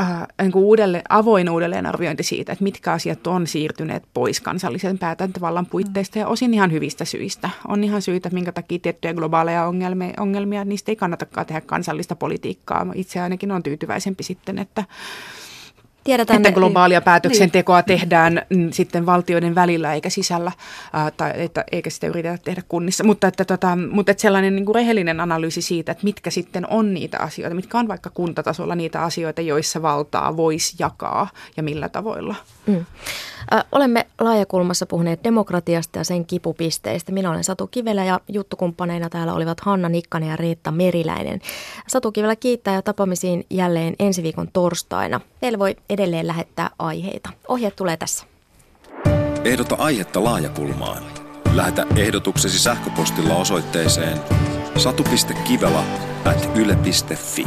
[0.00, 6.18] äh, niin uudelle, avoin uudelleenarviointi siitä, että mitkä asiat on siirtyneet pois kansallisen päätäntövallan puitteista
[6.18, 7.50] ja osin ihan hyvistä syistä.
[7.68, 12.86] On ihan syitä, minkä takia tiettyjä globaaleja ongelmia, ongelmia niistä ei kannatakaan tehdä kansallista politiikkaa.
[12.94, 14.84] Itse ainakin on tyytyväisempi sitten, että
[16.04, 17.04] Tiedetään, että globaalia niin.
[17.04, 17.84] päätöksentekoa niin.
[17.84, 20.52] tehdään mm, sitten valtioiden välillä eikä sisällä,
[20.92, 23.04] ää, tai että, eikä sitä yritetä tehdä kunnissa.
[23.04, 26.94] Mutta, että, tota, mutta että sellainen niin kuin rehellinen analyysi siitä, että mitkä sitten on
[26.94, 32.34] niitä asioita, mitkä on vaikka kuntatasolla niitä asioita, joissa valtaa voisi jakaa ja millä tavoilla.
[32.66, 32.84] Mm.
[33.72, 37.12] Olemme laajakulmassa puhuneet demokratiasta ja sen kipupisteistä.
[37.12, 41.40] Minä olen Satu Kivelä ja juttukumppaneina täällä olivat Hanna Nikkanen ja Riitta Meriläinen.
[41.88, 45.20] Satu Kivelä kiittää ja tapaamisiin jälleen ensi viikon torstaina.
[45.40, 47.30] Teille voi edelleen lähettää aiheita.
[47.48, 48.24] Ohjeet tulee tässä.
[49.44, 51.02] Ehdota aihetta laajakulmaan.
[51.54, 54.20] Lähetä ehdotuksesi sähköpostilla osoitteeseen
[54.76, 55.84] satu.kivela
[56.24, 57.46] at yle.fi.